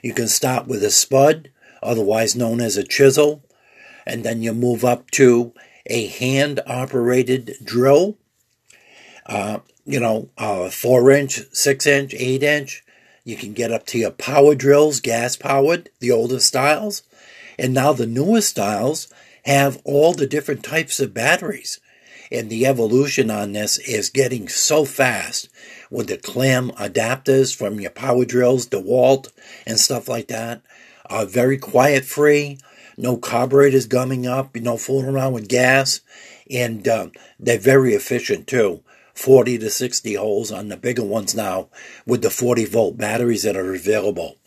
[0.01, 1.51] You can start with a spud,
[1.84, 3.43] otherwise known as a chisel,
[4.05, 5.53] and then you move up to
[5.86, 8.17] a hand operated drill.
[9.25, 12.84] Uh, you know, uh, four inch, six inch, eight inch.
[13.28, 17.03] You can get up to your power drills, gas powered, the older styles.
[17.59, 19.09] And now the newest styles
[19.43, 21.82] have all the different types of batteries.
[22.32, 25.49] And the evolution on this is getting so fast
[25.91, 29.28] with the clam adapters from your power drills, DeWalt,
[29.65, 30.61] and stuff like that.
[31.07, 32.59] Are very quiet free,
[32.97, 35.99] no carburetors gumming up, no fooling around with gas,
[36.49, 37.07] and uh,
[37.38, 38.84] they're very efficient too.
[39.18, 41.70] 40 to 60 holes on the bigger ones now
[42.05, 44.38] with the 40 volt batteries that are available.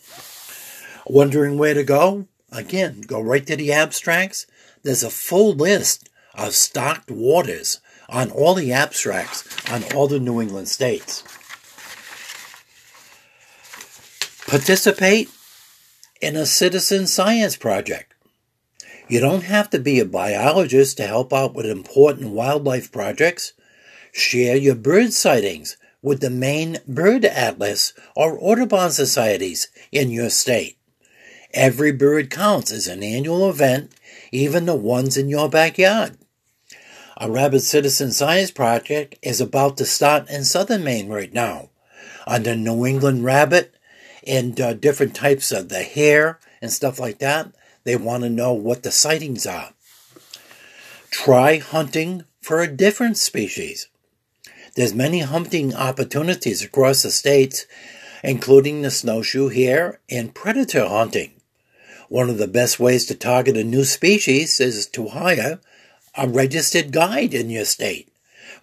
[1.06, 2.28] Wondering where to go?
[2.52, 4.46] Again, go right to the abstracts.
[4.84, 10.40] There's a full list of stocked waters on all the abstracts on all the New
[10.40, 11.24] England states.
[14.46, 15.30] Participate
[16.20, 18.14] in a citizen science project.
[19.08, 23.52] You don't have to be a biologist to help out with important wildlife projects.
[24.12, 30.78] Share your bird sightings with the Maine Bird Atlas or Audubon societies in your state.
[31.52, 33.92] Every bird counts as an annual event,
[34.32, 36.16] even the ones in your backyard.
[37.16, 41.68] A Rabbit Citizen Science Project is about to start in southern Maine right now.
[42.26, 43.74] Under New England Rabbit
[44.26, 47.52] and uh, different types of the hare and stuff like that,
[47.84, 49.72] they want to know what the sightings are.
[51.10, 53.88] Try hunting for a different species.
[54.76, 57.66] There's many hunting opportunities across the states,
[58.22, 61.32] including the snowshoe hare and predator hunting.
[62.08, 65.60] One of the best ways to target a new species is to hire
[66.16, 68.08] a registered guide in your state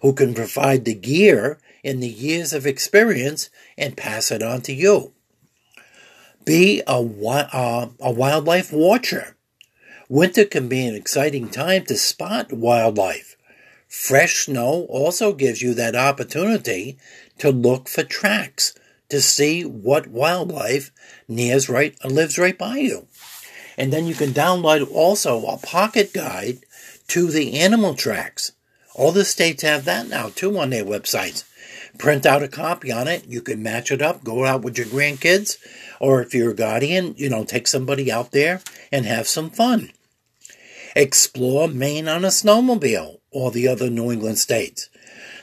[0.02, 4.72] who can provide the gear and the years of experience and pass it on to
[4.72, 5.12] you.
[6.44, 9.36] Be a, uh, a wildlife watcher.
[10.08, 13.36] Winter can be an exciting time to spot wildlife.
[13.88, 16.98] Fresh snow also gives you that opportunity
[17.38, 18.74] to look for tracks
[19.08, 20.92] to see what wildlife
[21.26, 23.06] nears right lives right by you.
[23.78, 26.58] And then you can download also a pocket guide
[27.08, 28.52] to the animal tracks.
[28.94, 31.44] All the states have that now too on their websites.
[31.96, 33.26] Print out a copy on it.
[33.26, 35.56] You can match it up, go out with your grandkids,
[35.98, 38.60] or if you're a guardian, you know, take somebody out there
[38.92, 39.92] and have some fun.
[40.94, 44.88] Explore Maine on a snowmobile or the other New England states.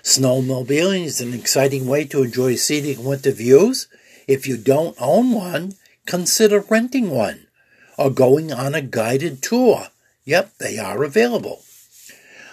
[0.03, 3.87] Snowmobiling is an exciting way to enjoy scenic winter views.
[4.27, 5.73] If you don't own one,
[6.05, 7.47] consider renting one
[7.97, 9.87] or going on a guided tour.
[10.25, 11.63] Yep, they are available.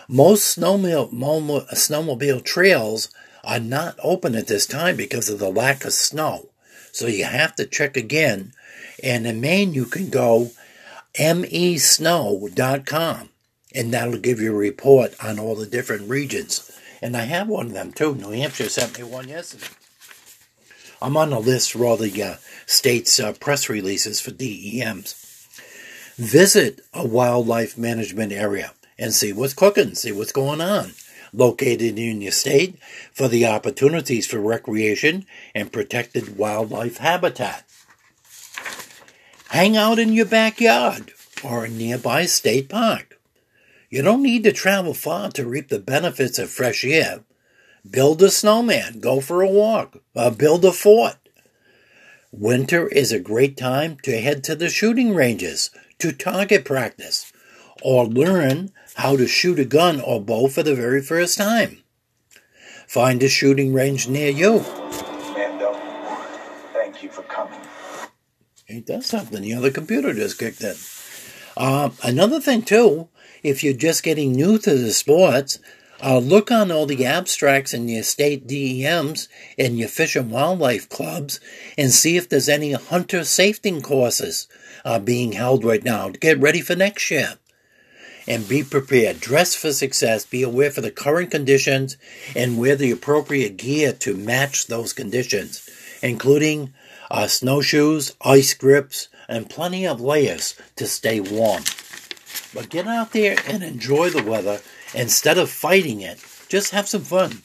[0.09, 3.11] Most snowmobile, trails
[3.45, 6.49] are not open at this time because of the lack of snow.
[6.93, 8.53] So you have to check again.
[9.03, 10.51] And in Maine, you can go
[11.15, 11.69] mesnow.com
[13.75, 16.71] and that'll give you a report on all the different regions.
[17.01, 18.15] And I have one of them too.
[18.15, 19.67] New Hampshire sent me one yesterday.
[21.01, 25.19] I'm on the list for all the uh, states' uh, press releases for DEMs.
[26.17, 30.93] Visit a wildlife management area and see what's cooking, see what's going on.
[31.33, 32.79] Located in your state
[33.13, 37.65] for the opportunities for recreation and protected wildlife habitat.
[39.49, 41.13] Hang out in your backyard
[41.43, 43.19] or a nearby state park.
[43.93, 47.25] You don't need to travel far to reap the benefits of fresh air.
[47.89, 51.17] Build a snowman, go for a walk, uh, build a fort.
[52.31, 57.35] Winter is a great time to head to the shooting ranges to target practice
[57.83, 61.85] or learn how to shoot a gun or bow for the very first time.
[62.89, 64.61] Find a shooting range near you.
[65.35, 65.79] Mando,
[66.73, 67.61] thank you for coming.
[68.71, 69.43] Ain't that something?
[69.43, 70.77] The computer just kicked in.
[71.55, 73.11] Uh, another thing, too,
[73.43, 75.59] if you're just getting new to the sports,
[76.03, 80.89] uh, look on all the abstracts in your state DEMs and your fish and wildlife
[80.89, 81.39] clubs
[81.79, 84.49] and see if there's any hunter safety courses
[84.85, 87.35] uh, being held right now to get ready for next year.
[88.27, 89.19] And be prepared.
[89.19, 90.25] Dress for success.
[90.25, 91.97] Be aware for the current conditions
[92.37, 95.69] and wear the appropriate gear to match those conditions,
[96.03, 96.73] including
[97.11, 101.65] uh, snowshoes, ice grips, and plenty of layers to stay warm.
[102.55, 104.61] But get out there and enjoy the weather
[104.95, 106.19] instead of fighting it.
[106.49, 107.43] Just have some fun.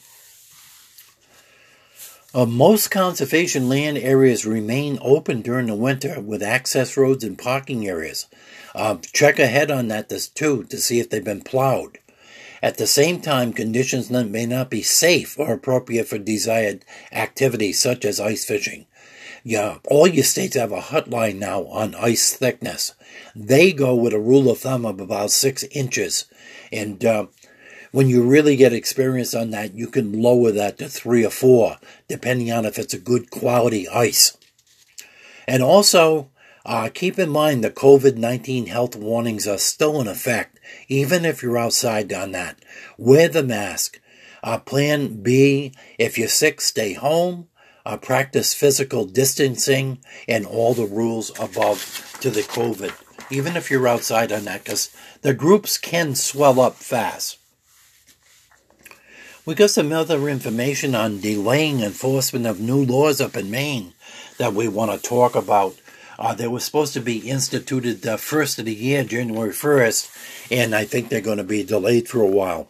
[2.34, 7.88] Uh, most conservation land areas remain open during the winter with access roads and parking
[7.88, 8.26] areas.
[8.74, 11.98] Uh, check ahead on that too to see if they've been plowed.
[12.62, 18.04] At the same time, conditions may not be safe or appropriate for desired activities such
[18.04, 18.86] as ice fishing.
[19.44, 22.94] Yeah, all your states have a hotline now on ice thickness.
[23.34, 26.26] They go with a rule of thumb of about six inches,
[26.72, 27.26] and uh,
[27.92, 31.78] when you really get experience on that, you can lower that to three or four,
[32.08, 34.36] depending on if it's a good quality ice.
[35.46, 36.30] And also,
[36.66, 40.58] uh, keep in mind the COVID 19 health warnings are still in effect,
[40.88, 42.58] even if you're outside on that.
[42.98, 44.00] Wear the mask.
[44.42, 47.48] Uh, plan B if you're sick, stay home.
[47.88, 52.92] Uh, practice physical distancing and all the rules above to the COVID,
[53.30, 57.38] even if you're outside on that, because the groups can swell up fast.
[59.46, 63.94] We got some other information on delaying enforcement of new laws up in Maine
[64.36, 65.74] that we want to talk about.
[66.18, 70.74] Uh, they were supposed to be instituted the first of the year, January 1st, and
[70.74, 72.68] I think they're going to be delayed for a while.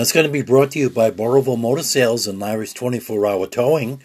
[0.00, 3.46] That's going to be brought to you by Burrillville Motor Sales and Larry's 24 Hour
[3.46, 4.00] Towing.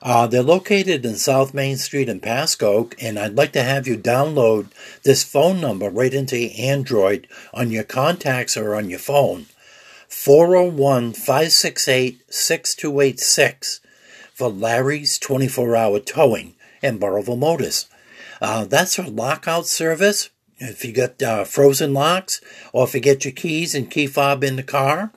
[0.00, 3.98] Uh, they're located in South Main Street in Pascoag, and I'd like to have you
[3.98, 4.68] download
[5.02, 9.44] this phone number right into Android on your contacts or on your phone.
[10.08, 13.80] 401 568 6286
[14.32, 17.86] for Larry's 24 hour towing and Burrillville Motors.
[18.40, 20.30] Uh, that's our lockout service.
[20.56, 22.40] If you got uh, frozen locks,
[22.72, 25.12] or if you get your keys and key fob in the car,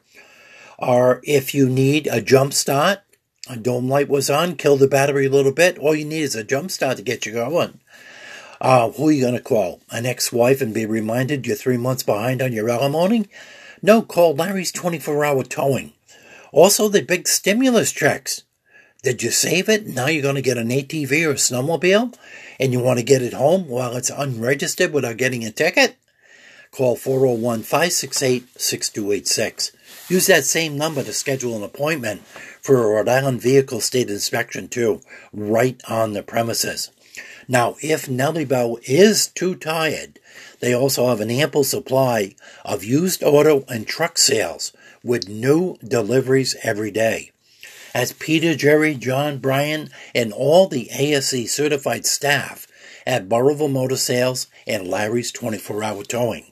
[0.82, 2.99] or if you need a jump start,
[3.47, 6.36] a dome light was on, kill the battery a little bit, all you need is
[6.36, 7.79] a jump start to get you going.
[8.59, 9.82] Uh, who are you going to call?
[9.89, 13.27] An ex wife and be reminded you're three months behind on your alimony?
[13.82, 15.93] No, call Larry's 24 hour towing.
[16.51, 18.43] Also, the big stimulus checks.
[19.03, 19.88] Did you save it?
[19.88, 22.15] Now you're going to get an ATV or a snowmobile
[22.59, 25.95] and you want to get it home while it's unregistered without getting a ticket?
[26.71, 29.71] Call 401 568 6286.
[30.12, 32.24] Use that same number to schedule an appointment
[32.62, 34.99] for a Rhode Island vehicle state inspection, too,
[35.32, 36.91] right on the premises.
[37.47, 40.20] Now, if Nellie Bell is too tired,
[40.59, 42.36] they also have an ample supply
[42.66, 47.32] of used auto and truck sales with new deliveries every day.
[47.95, 52.68] As Peter, Jerry, John, Brian, and all the ASE certified staff
[53.07, 56.51] at Burrillville Motor Sales and Larry's 24 hour towing.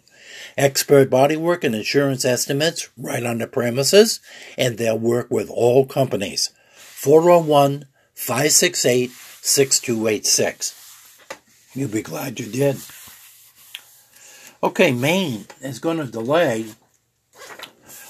[0.59, 4.19] Expert bodywork and insurance estimates right on the premises,
[4.57, 6.49] and they'll work with all companies.
[6.75, 10.75] 401 568 6286.
[11.73, 12.75] You'll be glad you did.
[14.61, 16.65] Okay, Maine is going to delay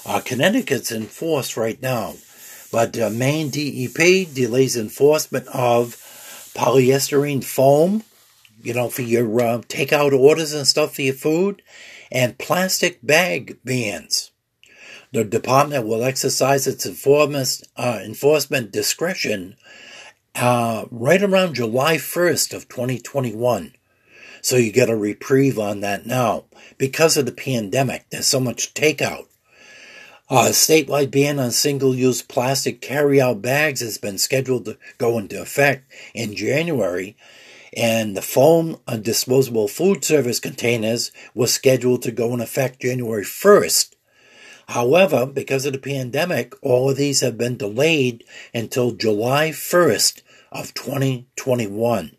[0.04, 2.14] Uh, Connecticut's enforced right now,
[2.72, 5.94] but uh, Maine DEP delays enforcement of
[6.56, 8.02] polystyrene foam,
[8.60, 11.62] you know, for your uh, takeout orders and stuff for your food,
[12.10, 14.30] and plastic bag bans.
[15.12, 19.56] The department will exercise its enforcement, uh, discretion
[20.34, 23.74] uh, right around July 1st of 2021.
[24.42, 26.44] So you get a reprieve on that now.
[26.78, 29.26] Because of the pandemic, there's so much takeout.
[30.30, 35.90] A statewide ban on single-use plastic carry-out bags has been scheduled to go into effect
[36.14, 37.16] in January,
[37.76, 43.24] and the foam on disposable food service containers was scheduled to go in effect January
[43.24, 43.94] 1st.
[44.68, 50.74] However, because of the pandemic, all of these have been delayed until July 1st of
[50.74, 52.16] 2021.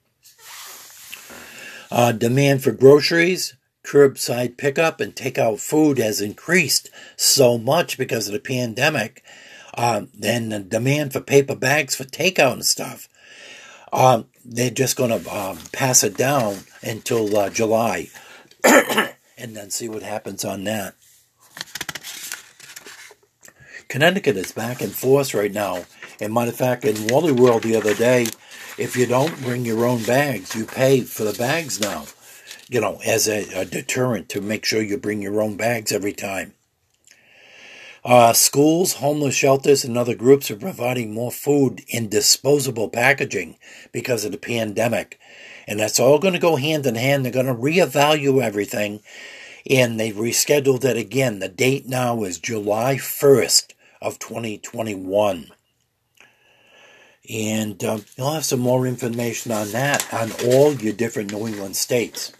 [1.89, 8.33] Uh, demand for groceries, curbside pickup, and takeout food has increased so much because of
[8.33, 9.23] the pandemic.
[9.73, 13.07] Uh, then the demand for paper bags for takeout and stuff.
[13.93, 18.09] Um, they're just going to um, pass it down until uh, July
[18.63, 20.95] and then see what happens on that.
[23.87, 25.83] Connecticut is back in force right now.
[26.19, 28.27] And matter of fact, in Wally World the other day,
[28.77, 32.05] if you don't bring your own bags, you pay for the bags now.
[32.69, 36.13] You know, as a, a deterrent to make sure you bring your own bags every
[36.13, 36.53] time.
[38.03, 43.57] Uh, schools, homeless shelters, and other groups are providing more food in disposable packaging
[43.91, 45.19] because of the pandemic.
[45.67, 47.23] And that's all going to go hand in hand.
[47.23, 49.01] They're going to reevaluate everything.
[49.69, 51.37] And they've rescheduled it again.
[51.37, 55.51] The date now is July 1st of 2021.
[57.29, 61.75] And um, you'll have some more information on that on all your different New England
[61.75, 62.33] states.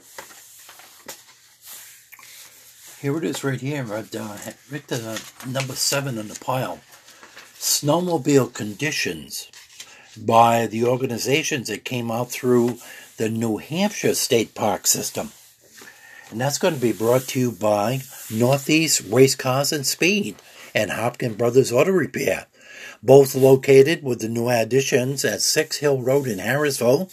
[3.02, 4.04] Here it is right here uh,
[4.72, 6.82] right to number seven in the pile.
[7.58, 9.50] Snowmobile conditions
[10.16, 12.78] by the organizations that came out through
[13.18, 15.32] the New Hampshire State Park System.
[16.30, 20.36] And that's going to be brought to you by Northeast Race Cars and Speed
[20.76, 22.46] and Hopkin Brothers Auto Repair,
[23.02, 27.12] both located with the new additions at Six Hill Road in Harrisville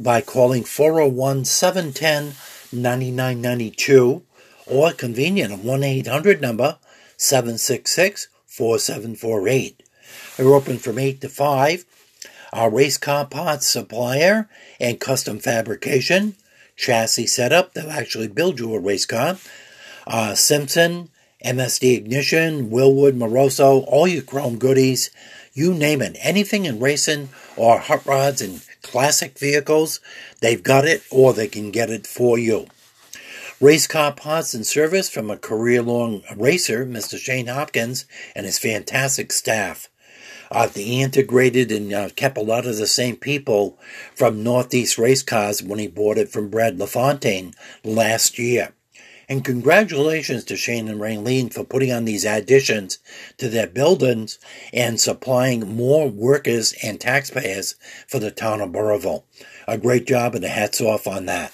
[0.00, 2.32] by calling 401 710
[2.72, 4.22] 9992
[4.70, 6.78] or convenient 1 800 number
[7.16, 9.82] 766 4748.
[10.38, 11.84] We're open from 8 to 5.
[12.52, 14.48] Our race car parts supplier
[14.80, 16.36] and custom fabrication,
[16.76, 19.36] chassis setup, they'll actually build you a race car.
[20.06, 21.10] Uh, Simpson,
[21.44, 25.10] MSD Ignition, Wilwood, Moroso, all your chrome goodies,
[25.52, 26.16] you name it.
[26.20, 30.00] Anything in racing or hot rods and classic vehicles,
[30.40, 32.66] they've got it or they can get it for you.
[33.60, 37.18] Race car parts and service from a career long racer, Mr.
[37.18, 38.04] Shane Hopkins,
[38.36, 39.88] and his fantastic staff.
[40.48, 43.76] Uh, the integrated and uh, kept a lot of the same people
[44.14, 47.52] from Northeast Race Cars when he bought it from Brad LaFontaine
[47.82, 48.74] last year.
[49.28, 52.98] And congratulations to Shane and Raylene for putting on these additions
[53.38, 54.38] to their buildings
[54.72, 57.74] and supplying more workers and taxpayers
[58.06, 59.24] for the town of Burrillville.
[59.66, 61.52] A great job and a hats off on that.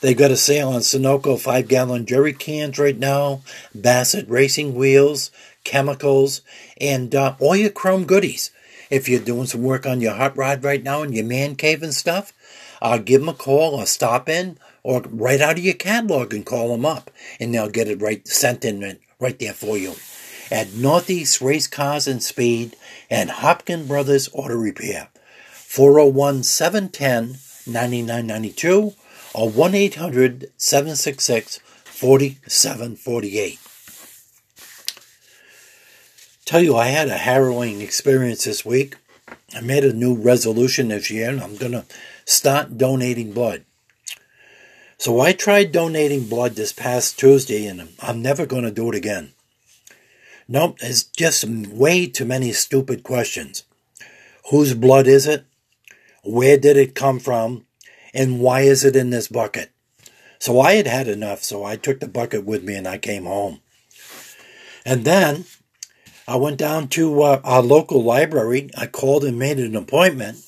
[0.00, 3.42] They've got a sale on Sunoco five gallon jerry cans right now,
[3.74, 5.30] Bassett racing wheels,
[5.64, 6.40] chemicals,
[6.80, 7.34] and uh,
[7.74, 8.50] chrome goodies.
[8.88, 11.82] If you're doing some work on your hot rod right now in your man cave
[11.82, 12.32] and stuff,
[12.80, 16.46] uh, give them a call or stop in or right out of your catalog and
[16.46, 19.94] call them up, and they'll get it right sent in right there for you.
[20.50, 22.74] At Northeast Race Cars and Speed
[23.10, 25.08] and Hopkin Brothers Auto Repair,
[25.52, 28.94] 401 710 9992
[29.34, 33.58] or 1 800 766 4748.
[36.44, 38.96] Tell you, I had a harrowing experience this week.
[39.54, 41.84] I made a new resolution this year, and I'm going to
[42.24, 43.64] start donating blood.
[44.98, 48.94] So I tried donating blood this past Tuesday, and I'm never going to do it
[48.94, 49.32] again.
[50.48, 53.62] Nope, it's just way too many stupid questions.
[54.50, 55.44] Whose blood is it?
[56.24, 57.66] Where did it come from?
[58.12, 59.70] And why is it in this bucket?
[60.38, 63.24] So I had had enough, so I took the bucket with me and I came
[63.24, 63.60] home.
[64.84, 65.44] And then
[66.26, 68.70] I went down to uh, our local library.
[68.76, 70.38] I called and made an appointment,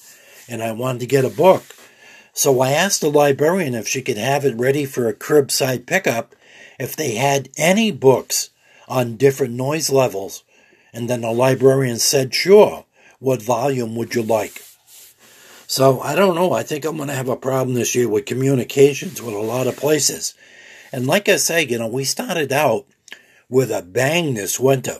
[0.48, 1.62] and I wanted to get a book.
[2.32, 6.34] So I asked the librarian if she could have it ready for a curbside pickup
[6.78, 8.50] if they had any books
[8.88, 10.42] on different noise levels.
[10.92, 12.86] And then the librarian said, Sure,
[13.18, 14.62] what volume would you like?
[15.66, 16.52] So I don't know.
[16.52, 19.66] I think I'm going to have a problem this year with communications with a lot
[19.66, 20.34] of places.
[20.92, 22.86] And like I say, you know, we started out
[23.48, 24.98] with a bang this winter.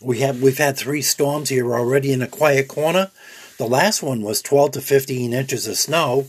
[0.00, 3.10] We have we've had three storms here already in a quiet corner.
[3.58, 6.26] The last one was 12 to 15 inches of snow,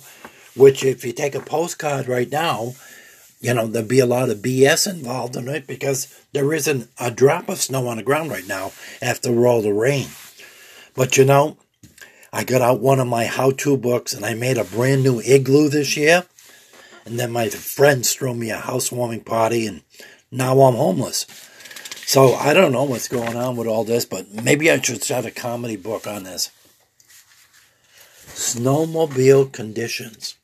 [0.56, 2.76] which if you take a postcard right now,
[3.42, 7.12] you know, there'd be a lot of BS involved in it because there isn't a
[7.12, 8.72] drop of snow on the ground right now
[9.02, 10.08] after all the rain.
[10.96, 11.58] But you know,
[12.36, 15.22] I got out one of my how to books and I made a brand new
[15.22, 16.26] igloo this year.
[17.06, 19.84] And then my friends threw me a housewarming party and
[20.32, 21.26] now I'm homeless.
[22.06, 25.26] So I don't know what's going on with all this, but maybe I should start
[25.26, 26.52] a comedy book on this.
[28.28, 30.36] Snowmobile conditions.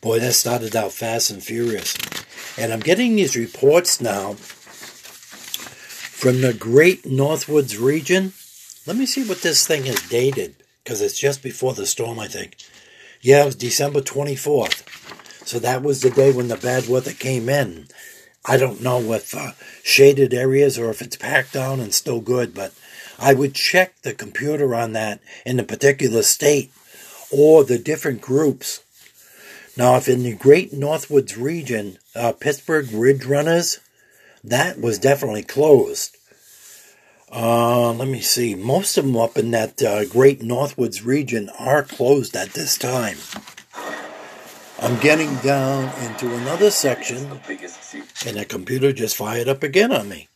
[0.00, 1.98] Boy, that started out fast and furious.
[2.56, 4.32] And I'm getting these reports now
[6.24, 8.32] from the Great Northwoods region.
[8.86, 12.28] Let me see what this thing is dated, because it's just before the storm, I
[12.28, 12.56] think.
[13.22, 15.46] Yeah, it was December 24th.
[15.46, 17.86] So that was the day when the bad weather came in.
[18.44, 22.54] I don't know if uh, shaded areas or if it's packed down and still good,
[22.54, 22.74] but
[23.18, 26.70] I would check the computer on that in a particular state
[27.32, 28.82] or the different groups.
[29.78, 33.80] Now, if in the Great Northwoods region, uh, Pittsburg Ridge Runners,
[34.42, 36.13] that was definitely closed.
[37.36, 38.54] Uh, let me see.
[38.54, 43.16] Most of them up in that uh, Great Northwoods region are closed at this time.
[44.80, 47.40] I'm getting down into another section,
[48.24, 50.28] and the computer just fired up again on me.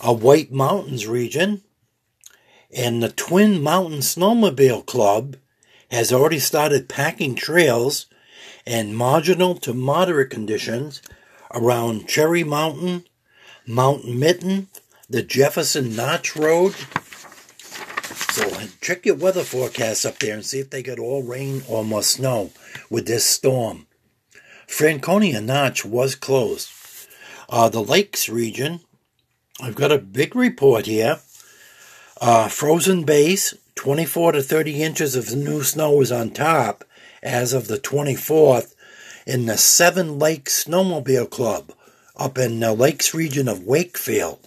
[0.00, 1.62] A White Mountains region,
[2.74, 5.36] and the Twin Mountain Snowmobile Club
[5.92, 8.06] has already started packing trails
[8.66, 11.02] and marginal to moderate conditions
[11.54, 13.04] around Cherry Mountain,
[13.64, 14.66] Mount Mitten,
[15.10, 16.72] the Jefferson Notch Road.
[18.30, 18.48] So
[18.80, 22.04] check your weather forecast up there and see if they get all rain or more
[22.04, 22.52] snow
[22.88, 23.88] with this storm.
[24.68, 26.70] Franconia Notch was closed.
[27.48, 28.80] Uh, the Lakes region,
[29.60, 31.18] I've got a big report here.
[32.20, 36.84] Uh, frozen base, 24 to 30 inches of new snow is on top
[37.20, 38.76] as of the 24th
[39.26, 41.72] in the Seven Lakes Snowmobile Club
[42.16, 44.46] up in the Lakes region of Wakefield.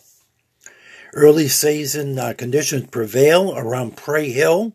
[1.14, 4.74] Early season uh, conditions prevail around Prey Hill,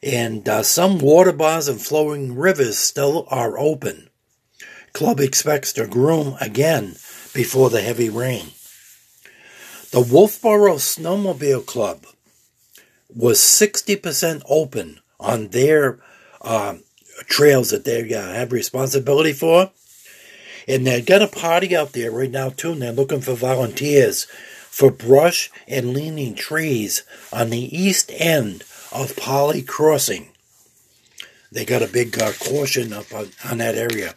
[0.00, 4.08] and uh, some water bars and flowing rivers still are open.
[4.92, 6.94] Club expects to groom again
[7.34, 8.50] before the heavy rain.
[9.90, 12.06] The Wolfeboro Snowmobile Club
[13.12, 15.98] was 60% open on their
[16.40, 16.76] uh,
[17.26, 19.72] trails that they uh, have responsibility for.
[20.68, 24.28] And they've got a party out there right now, too, and they're looking for volunteers
[24.72, 30.30] for brush and leaning trees on the east end of Polly Crossing.
[31.52, 34.14] They got a big uh, caution up on, on that area.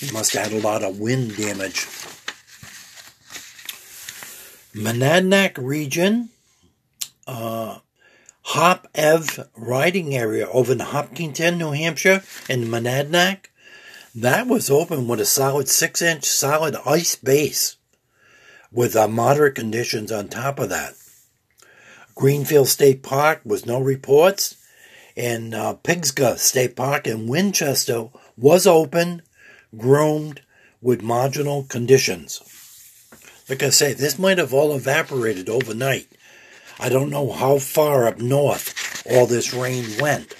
[0.00, 1.86] You must have had a lot of wind damage.
[4.74, 6.30] Monadnock region,
[7.28, 7.78] uh,
[8.42, 13.46] Hop Ev riding area over in Hopkinton, New Hampshire, in Monadnock.
[14.16, 17.76] That was open with a solid six inch solid ice base
[18.72, 20.94] with uh, moderate conditions on top of that.
[22.14, 24.56] Greenfield State Park was no reports,
[25.16, 29.22] and uh, Pisgah State Park in Winchester was open,
[29.76, 30.42] groomed
[30.80, 32.40] with marginal conditions.
[33.48, 36.08] Like I say, this might have all evaporated overnight.
[36.78, 40.34] I don't know how far up north all this rain went,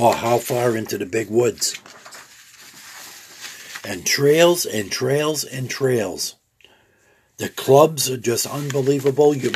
[0.00, 1.78] or how far into the big woods.
[3.84, 6.36] And trails and trails and trails.
[7.42, 9.34] The clubs are just unbelievable.
[9.34, 9.50] You,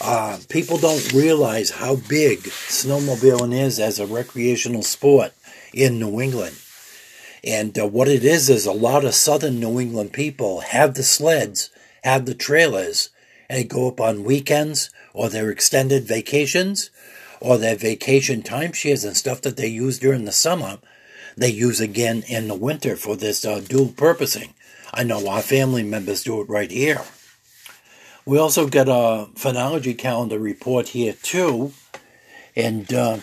[0.00, 5.34] uh, people don't realize how big snowmobiling is as a recreational sport
[5.74, 6.56] in New England.
[7.44, 11.02] And uh, what it is is a lot of southern New England people have the
[11.02, 11.68] sleds,
[12.02, 13.10] have the trailers,
[13.50, 16.88] and go up on weekends or their extended vacations
[17.38, 20.78] or their vacation timeshares and stuff that they use during the summer.
[21.36, 24.54] They use again in the winter for this uh, dual purposing.
[24.94, 27.02] I know our family members do it right here.
[28.26, 31.72] We also get a phenology calendar report here too,
[32.56, 33.18] and uh,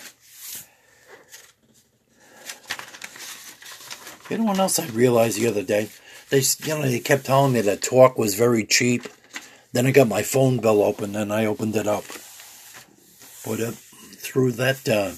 [4.64, 5.90] else I realized the other day?
[6.30, 9.04] They, you know, they kept telling me that talk was very cheap.
[9.74, 12.06] Then I got my phone bill open and I opened it up.
[13.46, 13.72] But uh,
[14.16, 15.12] through that, uh,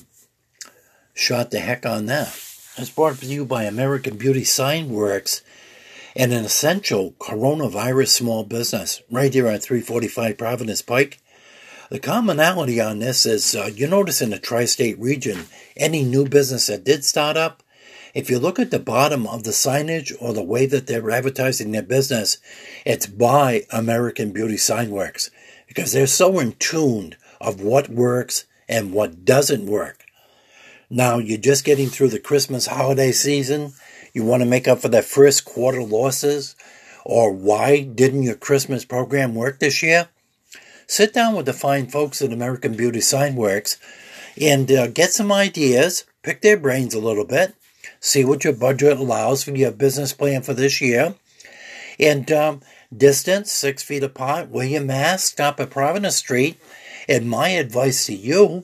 [1.13, 2.29] shot the heck on that.
[2.77, 5.43] It's brought to you by American Beauty Sign Works
[6.15, 11.19] and an essential coronavirus small business right here on 345 Providence Pike.
[11.91, 15.45] The commonality on this is uh, you notice in the tri state region,
[15.75, 17.61] any new business that did start up,
[18.15, 21.71] if you look at the bottom of the signage or the way that they're advertising
[21.71, 22.37] their business,
[22.85, 25.29] it's by American Beauty Signworks
[25.67, 30.05] because they're so in tune of what works and what doesn't work.
[30.89, 33.73] Now, you're just getting through the Christmas holiday season.
[34.15, 36.55] You want to make up for that first quarter losses?
[37.03, 40.07] Or why didn't your Christmas program work this year?
[40.87, 43.77] Sit down with the fine folks at American Beauty Sign Works
[44.39, 47.55] and uh, get some ideas, pick their brains a little bit,
[47.99, 51.15] see what your budget allows for your business plan for this year.
[51.99, 52.61] And um,
[52.95, 56.57] distance, six feet apart, wear your mask, stop at Providence Street.
[57.09, 58.63] And my advice to you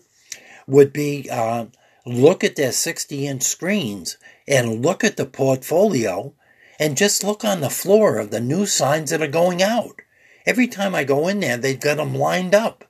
[0.66, 1.66] would be uh,
[2.06, 4.16] look at their 60 inch screens
[4.52, 6.34] and look at the portfolio
[6.78, 10.02] and just look on the floor of the new signs that are going out.
[10.45, 12.84] Every time I go in there, they've got them lined up,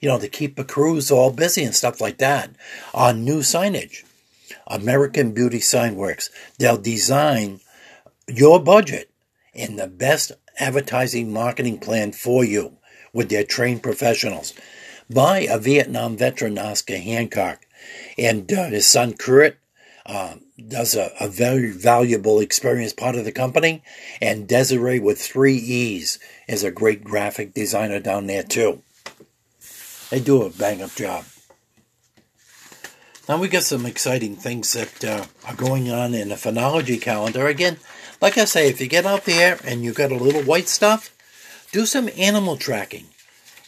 [0.00, 2.50] you know, to keep the crews all busy and stuff like that
[2.94, 4.04] on new signage.
[4.68, 6.30] American Beauty Sign Works.
[6.58, 7.60] They'll design
[8.28, 9.10] your budget
[9.54, 12.76] and the best advertising marketing plan for you
[13.12, 14.54] with their trained professionals
[15.10, 17.66] by a Vietnam veteran, Oscar Hancock.
[18.16, 19.58] And uh, his son, Kurt,
[20.08, 20.36] uh,
[20.68, 23.82] does a, a, very valuable experience part of the company.
[24.22, 28.82] And Desiree with three E's is a great graphic designer down there, too.
[30.10, 31.26] They do a bang up job.
[33.28, 37.46] Now we got some exciting things that uh, are going on in the phenology calendar.
[37.46, 37.76] Again,
[38.22, 41.14] like I say, if you get out there and you got a little white stuff,
[41.70, 43.04] do some animal tracking,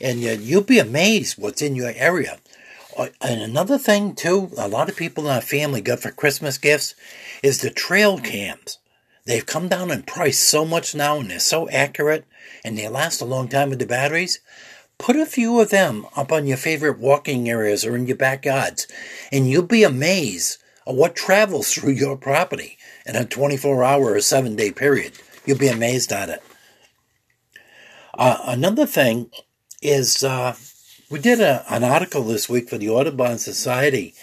[0.01, 2.39] and uh, you'll be amazed what's in your area.
[3.01, 6.59] Uh, and another thing too, a lot of people in our family got for Christmas
[6.59, 6.95] gifts
[7.43, 8.77] is the trail cams.
[9.25, 12.27] They've come down in price so much now, and they're so accurate,
[12.63, 14.41] and they last a long time with the batteries.
[14.99, 18.87] Put a few of them up on your favorite walking areas or in your backyards,
[19.33, 22.77] and you'll be amazed at what travels through your property
[23.07, 25.15] in a 24 hour or 7 day period.
[25.47, 26.43] You'll be amazed at it.
[28.13, 29.31] Uh, another thing
[29.81, 30.55] is uh,
[31.11, 34.15] we did a, an article this week for the Audubon Society,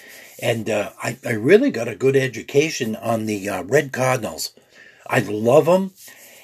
[0.41, 4.53] and uh, I, I, really got a good education on the uh, red cardinals.
[5.09, 5.91] I love them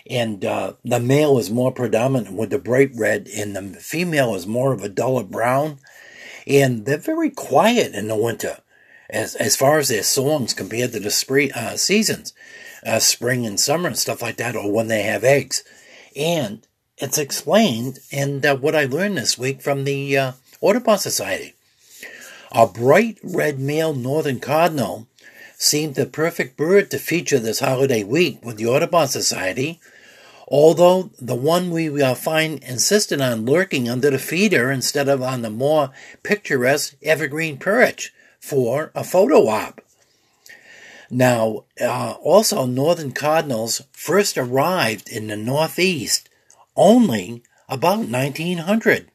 [0.09, 4.45] and uh, the male is more predominant with the bright red, and the female is
[4.45, 5.79] more of a duller brown.
[6.45, 8.59] And they're very quiet in the winter,
[9.09, 12.33] as as far as their songs compared to the spring uh, seasons,
[12.85, 15.63] uh, spring and summer and stuff like that, or when they have eggs.
[16.17, 16.67] And
[16.97, 20.31] it's explained in uh, what I learned this week from the uh,
[20.61, 21.53] Audubon Society.
[22.51, 25.07] A bright red male northern cardinal
[25.57, 29.79] seemed the perfect bird to feature this holiday week with the Audubon Society
[30.47, 35.41] although the one we uh, find insisted on lurking under the feeder instead of on
[35.41, 35.89] the more
[36.21, 39.81] picturesque evergreen perch for a photo op.
[41.09, 46.29] Now, uh, also, northern cardinals first arrived in the Northeast
[46.75, 49.09] only about 1900.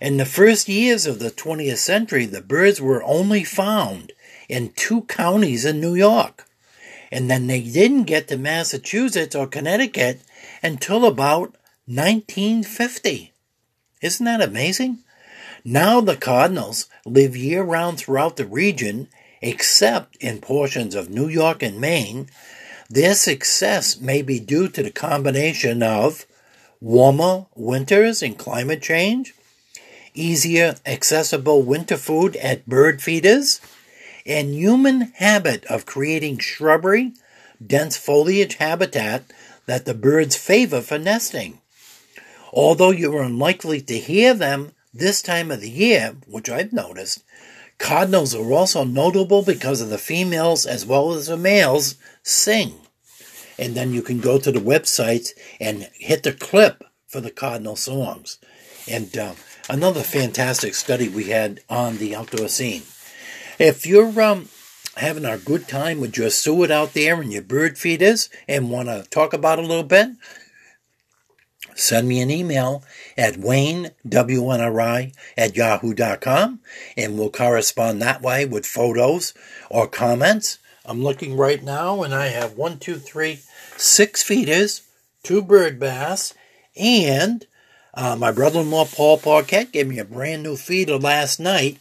[0.00, 4.12] In the first years of the 20th century, the birds were only found
[4.48, 6.46] in two counties in New York.
[7.10, 10.20] And then they didn't get to Massachusetts or Connecticut
[10.62, 11.56] until about
[11.86, 13.32] 1950.
[14.02, 14.98] Isn't that amazing?
[15.64, 19.08] Now the Cardinals live year round throughout the region,
[19.40, 22.28] except in portions of New York and Maine.
[22.88, 26.26] Their success may be due to the combination of
[26.80, 29.34] warmer winters and climate change,
[30.14, 33.60] easier accessible winter food at bird feeders,
[34.24, 37.12] and human habit of creating shrubbery,
[37.64, 39.24] dense foliage habitat
[39.66, 41.60] that the birds favor for nesting.
[42.52, 47.22] Although you are unlikely to hear them this time of the year, which I've noticed,
[47.78, 52.74] cardinals are also notable because of the females as well as the males sing.
[53.58, 55.30] And then you can go to the website
[55.60, 58.38] and hit the clip for the cardinal songs.
[58.88, 59.34] And uh,
[59.68, 62.82] another fantastic study we had on the outdoor scene.
[63.58, 64.48] If you're um,
[64.96, 68.88] having a good time with your suet out there and your bird feeders and want
[68.88, 70.10] to talk about a little bit,
[71.74, 72.84] send me an email
[73.16, 76.60] at wayne, WNRI, at yahoo.com,
[76.96, 79.34] and we'll correspond that way with photos
[79.70, 80.58] or comments.
[80.86, 83.40] I'm looking right now, and I have one, two, three,
[83.76, 84.82] six feeders,
[85.22, 86.32] two bird bass,
[86.76, 87.46] and
[87.94, 91.78] uh, my brother-in-law Paul Parquette gave me a brand new feeder last night